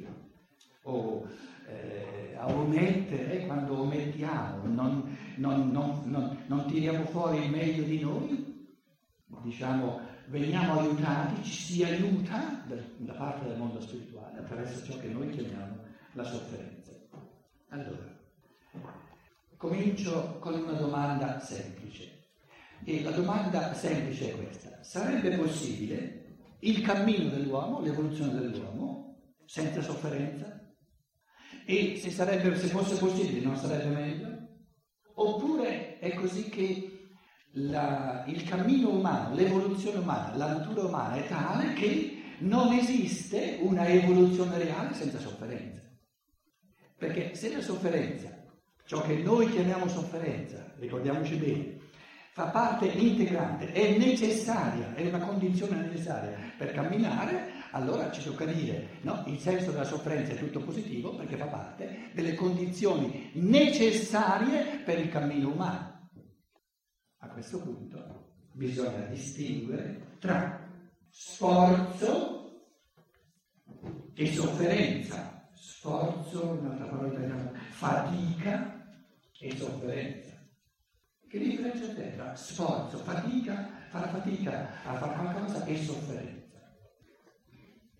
o 0.83 1.25
eh, 1.67 2.35
a 2.37 2.47
omettere 2.47 3.45
quando 3.45 3.79
omettiamo, 3.81 4.65
non, 4.65 5.17
non, 5.37 5.71
non, 5.71 6.43
non, 6.47 6.65
tiriamo 6.67 7.05
fuori 7.05 7.43
il 7.43 7.49
meglio 7.49 7.83
di 7.83 7.99
noi, 7.99 8.52
diciamo 9.41 9.99
veniamo 10.27 10.79
aiutati, 10.79 11.43
ci 11.43 11.61
si 11.61 11.83
aiuta 11.83 12.63
da 12.97 13.13
parte 13.13 13.47
del 13.47 13.57
mondo 13.57 13.81
spirituale 13.81 14.39
attraverso 14.39 14.83
ciò 14.85 14.97
che 14.99 15.07
noi 15.07 15.29
chiamiamo 15.29 15.77
la 16.13 16.23
sofferenza. 16.23 16.91
Allora, 17.69 18.13
comincio 19.57 20.37
con 20.39 20.53
una 20.53 20.73
domanda 20.73 21.39
semplice. 21.39 22.11
E 22.85 23.01
la 23.01 23.11
domanda 23.11 23.73
semplice 23.73 24.31
è 24.31 24.35
questa. 24.35 24.83
Sarebbe 24.83 25.35
possibile 25.37 26.37
il 26.59 26.81
cammino 26.81 27.29
dell'uomo, 27.29 27.81
l'evoluzione 27.81 28.39
dell'uomo, 28.39 29.33
senza 29.45 29.81
sofferenza? 29.81 30.59
E 31.65 31.97
se, 31.97 32.11
sarebbe, 32.11 32.55
se 32.57 32.67
fosse 32.67 32.97
possibile 32.97 33.45
non 33.45 33.55
sarebbe 33.55 33.95
meglio? 33.95 34.27
Oppure 35.15 35.99
è 35.99 36.13
così 36.13 36.49
che 36.49 36.92
la, 37.55 38.23
il 38.27 38.43
cammino 38.43 38.89
umano, 38.89 39.35
l'evoluzione 39.35 39.99
umana, 39.99 40.35
la 40.35 40.47
natura 40.47 40.83
umana 40.83 41.15
è 41.15 41.27
tale 41.27 41.73
che 41.73 42.21
non 42.39 42.73
esiste 42.73 43.57
una 43.61 43.87
evoluzione 43.87 44.57
reale 44.57 44.93
senza 44.93 45.19
sofferenza? 45.19 45.81
Perché 46.97 47.35
se 47.35 47.53
la 47.53 47.61
sofferenza, 47.61 48.29
ciò 48.85 49.01
che 49.01 49.15
noi 49.15 49.49
chiamiamo 49.49 49.87
sofferenza, 49.87 50.73
ricordiamoci 50.77 51.35
bene, 51.35 51.77
fa 52.31 52.45
parte 52.45 52.87
integrante, 52.87 53.71
è 53.71 53.97
necessaria, 53.97 54.95
è 54.95 55.05
una 55.05 55.19
condizione 55.19 55.75
necessaria 55.81 56.35
per 56.57 56.71
camminare, 56.71 57.51
allora 57.71 58.09
ci 58.11 58.23
tocca 58.23 58.45
dire, 58.45 58.97
no, 59.01 59.23
il 59.27 59.37
senso 59.37 59.71
della 59.71 59.83
sofferenza 59.83 60.33
è 60.33 60.37
tutto 60.37 60.61
positivo 60.61 61.15
perché 61.15 61.37
fa 61.37 61.45
parte 61.45 62.09
delle 62.13 62.33
condizioni 62.33 63.29
necessarie 63.33 64.81
per 64.83 64.99
il 64.99 65.09
cammino 65.09 65.49
umano. 65.49 65.92
A 67.23 67.27
questo 67.27 67.59
punto 67.61 68.31
bisogna 68.51 69.05
distinguere 69.05 70.17
tra 70.19 70.69
sforzo 71.09 72.61
e 74.13 74.27
sofferenza 74.33 75.33
sforzo, 75.53 76.45
un'altra 76.47 76.85
parola 76.85 77.07
italiana, 77.13 77.51
fatica 77.71 78.85
e 79.39 79.55
sofferenza. 79.57 80.31
Che 81.27 81.37
differenza 81.39 81.93
c'è 81.93 82.15
tra 82.15 82.35
sforzo, 82.35 82.97
fatica, 82.99 83.69
fare 83.89 84.07
fatica 84.09 84.69
a 84.83 84.93
fare 84.93 85.13
qualcosa 85.13 85.65
e 85.65 85.77
sofferenza? 85.77 86.73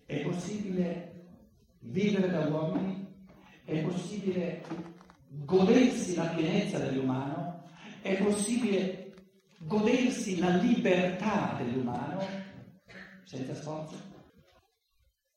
È 0.06 0.20
possibile 0.22 1.26
vivere 1.80 2.30
da 2.30 2.46
uomini? 2.46 3.26
È 3.64 3.82
possibile 3.82 4.64
godersi 5.28 6.14
la 6.14 6.26
pienezza 6.28 6.78
dell'umano? 6.78 7.64
È 8.02 8.16
possibile 8.16 9.03
godersi 9.64 10.38
la 10.38 10.56
libertà 10.56 11.54
dell'umano 11.58 12.20
senza 13.24 13.54
sforzo? 13.54 13.96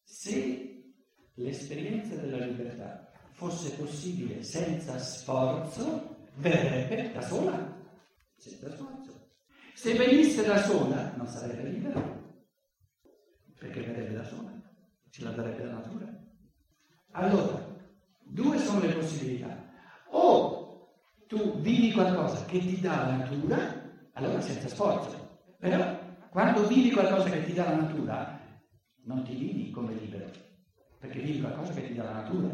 Se 0.04 0.94
l'esperienza 1.34 2.16
della 2.16 2.46
libertà 2.46 3.12
fosse 3.32 3.72
possibile 3.72 4.44
senza 4.44 4.98
sforzo, 4.98 6.28
verrebbe 6.36 7.12
da 7.12 7.22
sola, 7.22 7.86
senza 8.36 8.72
sforzo. 8.72 9.32
Se 9.74 9.94
venisse 9.94 10.44
da 10.44 10.62
sola, 10.64 11.14
non 11.16 11.28
sarebbe 11.28 11.70
libera, 11.70 12.02
perché 13.60 13.82
verrebbe 13.82 14.16
da 14.16 14.24
sola, 14.24 14.52
ce 15.10 15.24
la 15.24 15.32
darebbe 15.32 15.64
la 15.64 15.74
natura. 15.74 16.26
Allora, 17.12 17.76
due 18.24 18.58
sono 18.60 18.80
le 18.80 18.94
possibilità. 18.94 19.66
O 20.10 20.58
tu 21.28 21.60
vivi 21.60 21.92
qualcosa 21.92 22.46
che 22.46 22.60
ti 22.60 22.80
dà 22.80 23.08
la 23.08 23.16
natura, 23.18 23.77
allora 24.18 24.42
senza 24.42 24.68
sforzo. 24.68 25.40
Però 25.60 26.00
quando 26.30 26.68
vivi 26.68 26.92
qualcosa 26.92 27.30
che 27.30 27.46
ti 27.46 27.54
dà 27.54 27.70
la 27.70 27.76
natura, 27.76 28.40
non 29.06 29.24
ti 29.24 29.34
vivi 29.36 29.72
come 29.72 29.94
libero 29.94 30.46
perché 31.00 31.20
vivi 31.20 31.42
qualcosa 31.42 31.74
che 31.74 31.88
ti 31.88 31.94
dà 31.94 32.04
la 32.04 32.22
natura. 32.22 32.50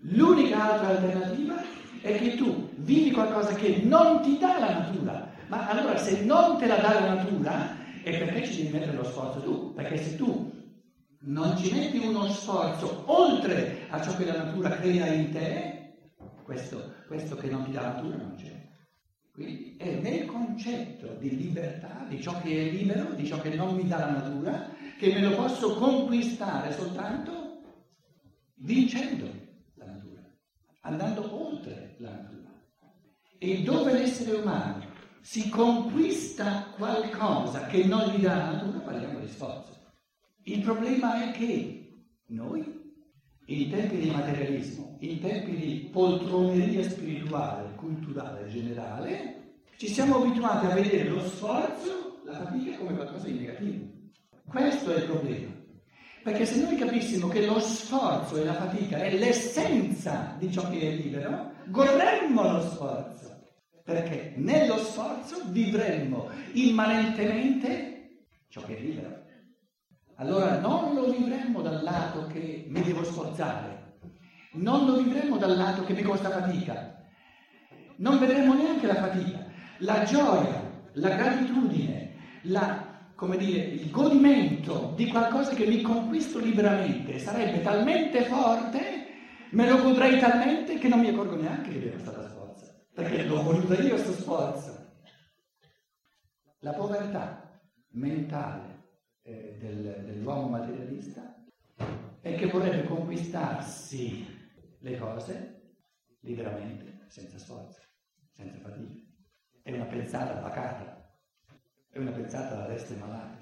L'unica 0.00 0.72
altra 0.72 0.88
alternativa 0.88 1.62
è 2.02 2.18
che 2.18 2.36
tu 2.36 2.70
vivi 2.76 3.10
qualcosa 3.10 3.54
che 3.54 3.80
non 3.82 4.20
ti 4.22 4.38
dà 4.38 4.58
la 4.58 4.78
natura, 4.80 5.30
ma 5.46 5.68
allora 5.68 5.96
se 5.96 6.22
non 6.24 6.58
te 6.58 6.66
la 6.66 6.76
dà 6.76 7.00
la 7.00 7.14
natura 7.14 7.82
è 8.02 8.18
perché 8.18 8.44
ci 8.44 8.56
devi 8.62 8.78
mettere 8.78 8.96
lo 8.96 9.04
sforzo 9.04 9.40
tu, 9.40 9.72
perché 9.72 9.96
se 9.96 10.16
tu 10.16 10.52
non 11.20 11.56
ci 11.56 11.72
metti 11.72 11.98
uno 11.98 12.28
sforzo 12.28 13.04
oltre 13.06 13.86
a 13.88 14.02
ciò 14.02 14.14
che 14.16 14.26
la 14.26 14.44
natura 14.44 14.70
crea 14.70 15.06
in 15.06 15.32
te, 15.32 16.10
questo, 16.42 16.92
questo 17.06 17.36
che 17.36 17.48
non 17.48 17.64
ti 17.64 17.70
dà 17.70 17.80
la 17.80 17.92
natura 17.94 18.16
non 18.16 18.34
c'è. 18.36 18.53
Quindi 19.34 19.74
è 19.76 20.00
nel 20.00 20.26
concetto 20.26 21.16
di 21.18 21.36
libertà, 21.36 22.06
di 22.08 22.22
ciò 22.22 22.40
che 22.40 22.68
è 22.68 22.70
libero, 22.70 23.14
di 23.14 23.26
ciò 23.26 23.40
che 23.40 23.52
non 23.56 23.74
mi 23.74 23.84
dà 23.84 23.98
la 23.98 24.10
natura, 24.12 24.70
che 24.96 25.12
me 25.12 25.22
lo 25.22 25.34
posso 25.34 25.74
conquistare 25.74 26.72
soltanto 26.72 27.62
vincendo 28.54 29.28
la 29.74 29.86
natura, 29.86 30.22
andando 30.82 31.48
oltre 31.48 31.96
la 31.98 32.10
natura. 32.10 32.48
E 33.38 33.62
dove 33.62 33.92
l'essere 33.92 34.36
umano 34.36 34.86
si 35.20 35.48
conquista 35.48 36.72
qualcosa 36.76 37.66
che 37.66 37.84
non 37.86 38.10
gli 38.10 38.20
dà 38.20 38.36
la 38.36 38.50
natura, 38.52 38.78
parliamo 38.78 39.18
di 39.18 39.26
sforzo. 39.26 39.76
Il 40.44 40.60
problema 40.60 41.24
è 41.24 41.32
che 41.32 42.04
noi, 42.26 42.83
in 43.46 43.70
tempi 43.70 43.98
di 43.98 44.10
materialismo, 44.10 44.96
in 45.00 45.20
tempi 45.20 45.56
di 45.56 45.88
poltroneria 45.92 46.88
spirituale, 46.88 47.74
culturale 47.74 48.48
generale, 48.48 49.42
ci 49.76 49.88
siamo 49.88 50.16
abituati 50.16 50.66
a 50.66 50.74
vedere 50.74 51.08
lo 51.08 51.20
sforzo, 51.20 52.20
la 52.24 52.44
fatica 52.44 52.78
come 52.78 52.94
qualcosa 52.94 53.26
di 53.26 53.38
negativo. 53.38 53.84
Questo 54.46 54.94
è 54.94 54.98
il 54.98 55.04
problema. 55.04 55.52
Perché 56.22 56.46
se 56.46 56.62
noi 56.62 56.76
capissimo 56.76 57.28
che 57.28 57.44
lo 57.44 57.58
sforzo 57.60 58.36
e 58.36 58.44
la 58.44 58.54
fatica 58.54 58.96
è 58.96 59.14
l'essenza 59.14 60.36
di 60.38 60.50
ciò 60.50 60.70
che 60.70 60.80
è 60.80 60.90
libero, 60.94 61.52
godremmo 61.66 62.42
lo 62.50 62.60
sforzo. 62.62 63.42
Perché 63.84 64.32
nello 64.36 64.78
sforzo 64.78 65.42
vivremmo 65.48 66.30
immanentemente 66.52 68.28
ciò 68.48 68.62
che 68.62 68.78
è 68.78 68.80
libero. 68.80 69.23
Allora 70.16 70.58
non 70.60 70.94
lo 70.94 71.10
vivremmo 71.10 71.60
dal 71.60 71.82
lato 71.82 72.26
che 72.28 72.66
mi 72.68 72.82
devo 72.82 73.02
sforzare, 73.02 73.98
non 74.52 74.86
lo 74.86 74.96
vivremmo 74.96 75.36
dal 75.38 75.56
lato 75.56 75.82
che 75.84 75.92
mi 75.92 76.02
costa 76.02 76.30
fatica, 76.30 77.02
non 77.96 78.18
vedremo 78.18 78.54
neanche 78.54 78.86
la 78.86 78.94
fatica, 78.94 79.44
la 79.78 80.04
gioia, 80.04 80.70
la 80.92 81.08
gratitudine, 81.16 82.14
la 82.42 82.92
dire, 83.38 83.62
il 83.62 83.90
godimento 83.90 84.92
di 84.94 85.08
qualcosa 85.08 85.54
che 85.54 85.66
mi 85.66 85.80
conquisto 85.80 86.38
liberamente. 86.38 87.18
Sarebbe 87.18 87.62
talmente 87.62 88.24
forte, 88.24 89.06
me 89.50 89.68
lo 89.68 89.82
godrei 89.82 90.18
talmente 90.20 90.78
che 90.78 90.88
non 90.88 91.00
mi 91.00 91.08
accorgo 91.08 91.36
neanche 91.36 91.70
che 91.70 91.76
abbiamo 91.76 91.98
stata 91.98 92.28
sforza, 92.28 92.72
perché 92.92 93.24
l'ho 93.24 93.42
voluto 93.42 93.74
io 93.74 93.90
questo 93.90 94.12
sforzo. 94.12 94.82
La 96.60 96.72
povertà 96.72 97.60
mentale 97.90 98.73
eh, 99.24 99.56
del, 99.58 100.04
dell'uomo 100.04 100.48
materialista 100.48 101.44
è 102.20 102.34
che 102.36 102.46
vorrebbe 102.46 102.86
conquistarsi 102.86 104.26
le 104.78 104.98
cose 104.98 105.76
liberamente, 106.20 107.00
senza 107.08 107.38
sforzo, 107.38 107.80
senza 108.32 108.58
fatica. 108.58 109.02
È 109.62 109.72
una 109.72 109.84
pensata 109.84 110.40
pacata 110.40 111.04
è 111.94 111.98
una 112.00 112.10
pensata 112.10 112.56
da 112.56 112.66
reste 112.66 112.96
malate. 112.96 113.38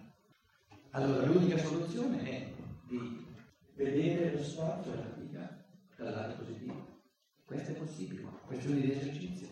Allora 0.91 1.25
l'unica 1.25 1.57
soluzione 1.57 2.23
è 2.23 2.53
di 2.87 3.27
vedere 3.75 4.33
lo 4.37 4.43
sforzo 4.43 4.93
e 4.93 4.97
la 4.97 5.03
fatica 5.05 5.65
dal 5.97 6.13
lato 6.13 6.45
positivo. 6.45 7.01
Questo 7.47 7.71
è 7.71 7.75
possibile, 7.75 8.27
questione 8.45 8.83
di 8.83 8.93
esercizio. 8.93 9.49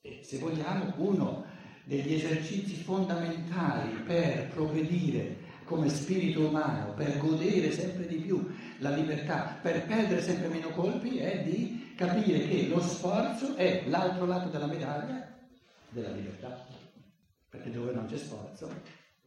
E 0.00 0.24
se 0.24 0.38
vogliamo, 0.38 0.92
uno 0.96 1.44
degli 1.88 2.12
esercizi 2.12 2.74
fondamentali 2.74 3.94
per 4.04 4.48
progredire 4.48 5.46
come 5.64 5.88
spirito 5.88 6.46
umano, 6.46 6.92
per 6.92 7.16
godere 7.16 7.72
sempre 7.72 8.06
di 8.06 8.16
più 8.16 8.46
la 8.80 8.90
libertà, 8.90 9.58
per 9.62 9.86
perdere 9.86 10.20
sempre 10.20 10.48
meno 10.48 10.68
colpi, 10.68 11.16
è 11.16 11.42
di 11.42 11.94
capire 11.96 12.46
che 12.46 12.68
lo 12.68 12.80
sforzo 12.80 13.56
è 13.56 13.84
l'altro 13.86 14.26
lato 14.26 14.50
della 14.50 14.66
medaglia 14.66 15.34
della 15.88 16.10
libertà 16.10 16.66
perché 17.48 17.70
dove 17.70 17.92
non 17.92 18.04
c'è 18.04 18.18
sforzo, 18.18 18.70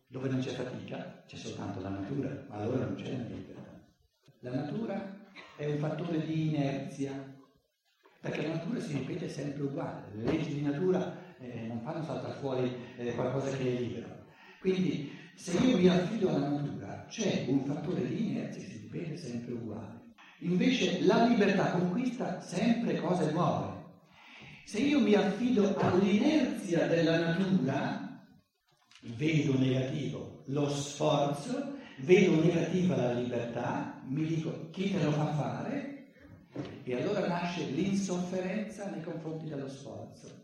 dove 0.06 0.30
non 0.30 0.40
c'è 0.40 0.52
fatica, 0.52 1.24
c'è 1.26 1.38
soltanto 1.38 1.82
la 1.82 1.90
natura, 1.90 2.46
ma 2.48 2.58
allora 2.58 2.86
non 2.86 2.96
c'è 2.96 3.18
la 3.18 3.24
libertà. 3.24 3.62
La 4.42 4.54
natura 4.54 5.32
è 5.56 5.66
un 5.66 5.78
fattore 5.80 6.24
di 6.24 6.50
inerzia, 6.50 7.12
perché 8.20 8.44
la 8.44 8.54
natura 8.54 8.80
si 8.80 8.94
ripete 8.94 9.28
sempre 9.28 9.64
uguale, 9.64 10.10
le 10.14 10.32
leggi 10.32 10.54
di 10.54 10.62
natura 10.62 11.21
eh, 11.42 11.68
non 11.68 11.82
fanno 11.82 12.04
saltare 12.04 12.40
fuori 12.40 12.74
eh, 12.98 13.14
qualcosa 13.16 13.56
che 13.58 13.78
è 13.78 13.80
libero. 13.80 14.26
Quindi 14.60 15.12
se 15.36 15.58
io 15.58 15.78
mi 15.78 15.88
affido 15.88 16.30
alla 16.30 16.50
natura 16.50 17.06
c'è 17.10 17.46
un 17.48 17.66
fattore 17.66 18.08
di 18.08 18.30
inerzia 18.30 18.62
che 18.62 18.68
si 18.68 18.78
ripete 18.82 19.18
sempre 19.18 19.54
uguale. 19.54 20.00
Invece 20.40 21.02
la 21.04 21.26
libertà 21.26 21.72
conquista 21.72 22.42
sempre 22.42 23.00
cose 23.00 23.32
nuove. 23.32 23.80
Se 24.66 24.80
io 24.80 25.00
mi 25.00 25.14
affido 25.14 25.76
all'inerzia 25.78 26.88
della 26.88 27.20
natura, 27.20 28.26
vedo 29.02 29.58
negativo 29.58 30.44
lo 30.48 30.70
sforzo, 30.70 31.78
vedo 31.98 32.42
negativa 32.42 32.96
la 32.96 33.14
libertà, 33.14 34.02
mi 34.06 34.26
dico 34.26 34.70
chi 34.72 34.92
te 34.92 35.04
lo 35.04 35.12
fa 35.12 35.34
fare 35.34 36.14
e 36.84 36.96
allora 36.96 37.28
nasce 37.28 37.66
l'insofferenza 37.66 38.90
nei 38.90 39.02
confronti 39.02 39.48
dello 39.48 39.68
sforzo. 39.68 40.41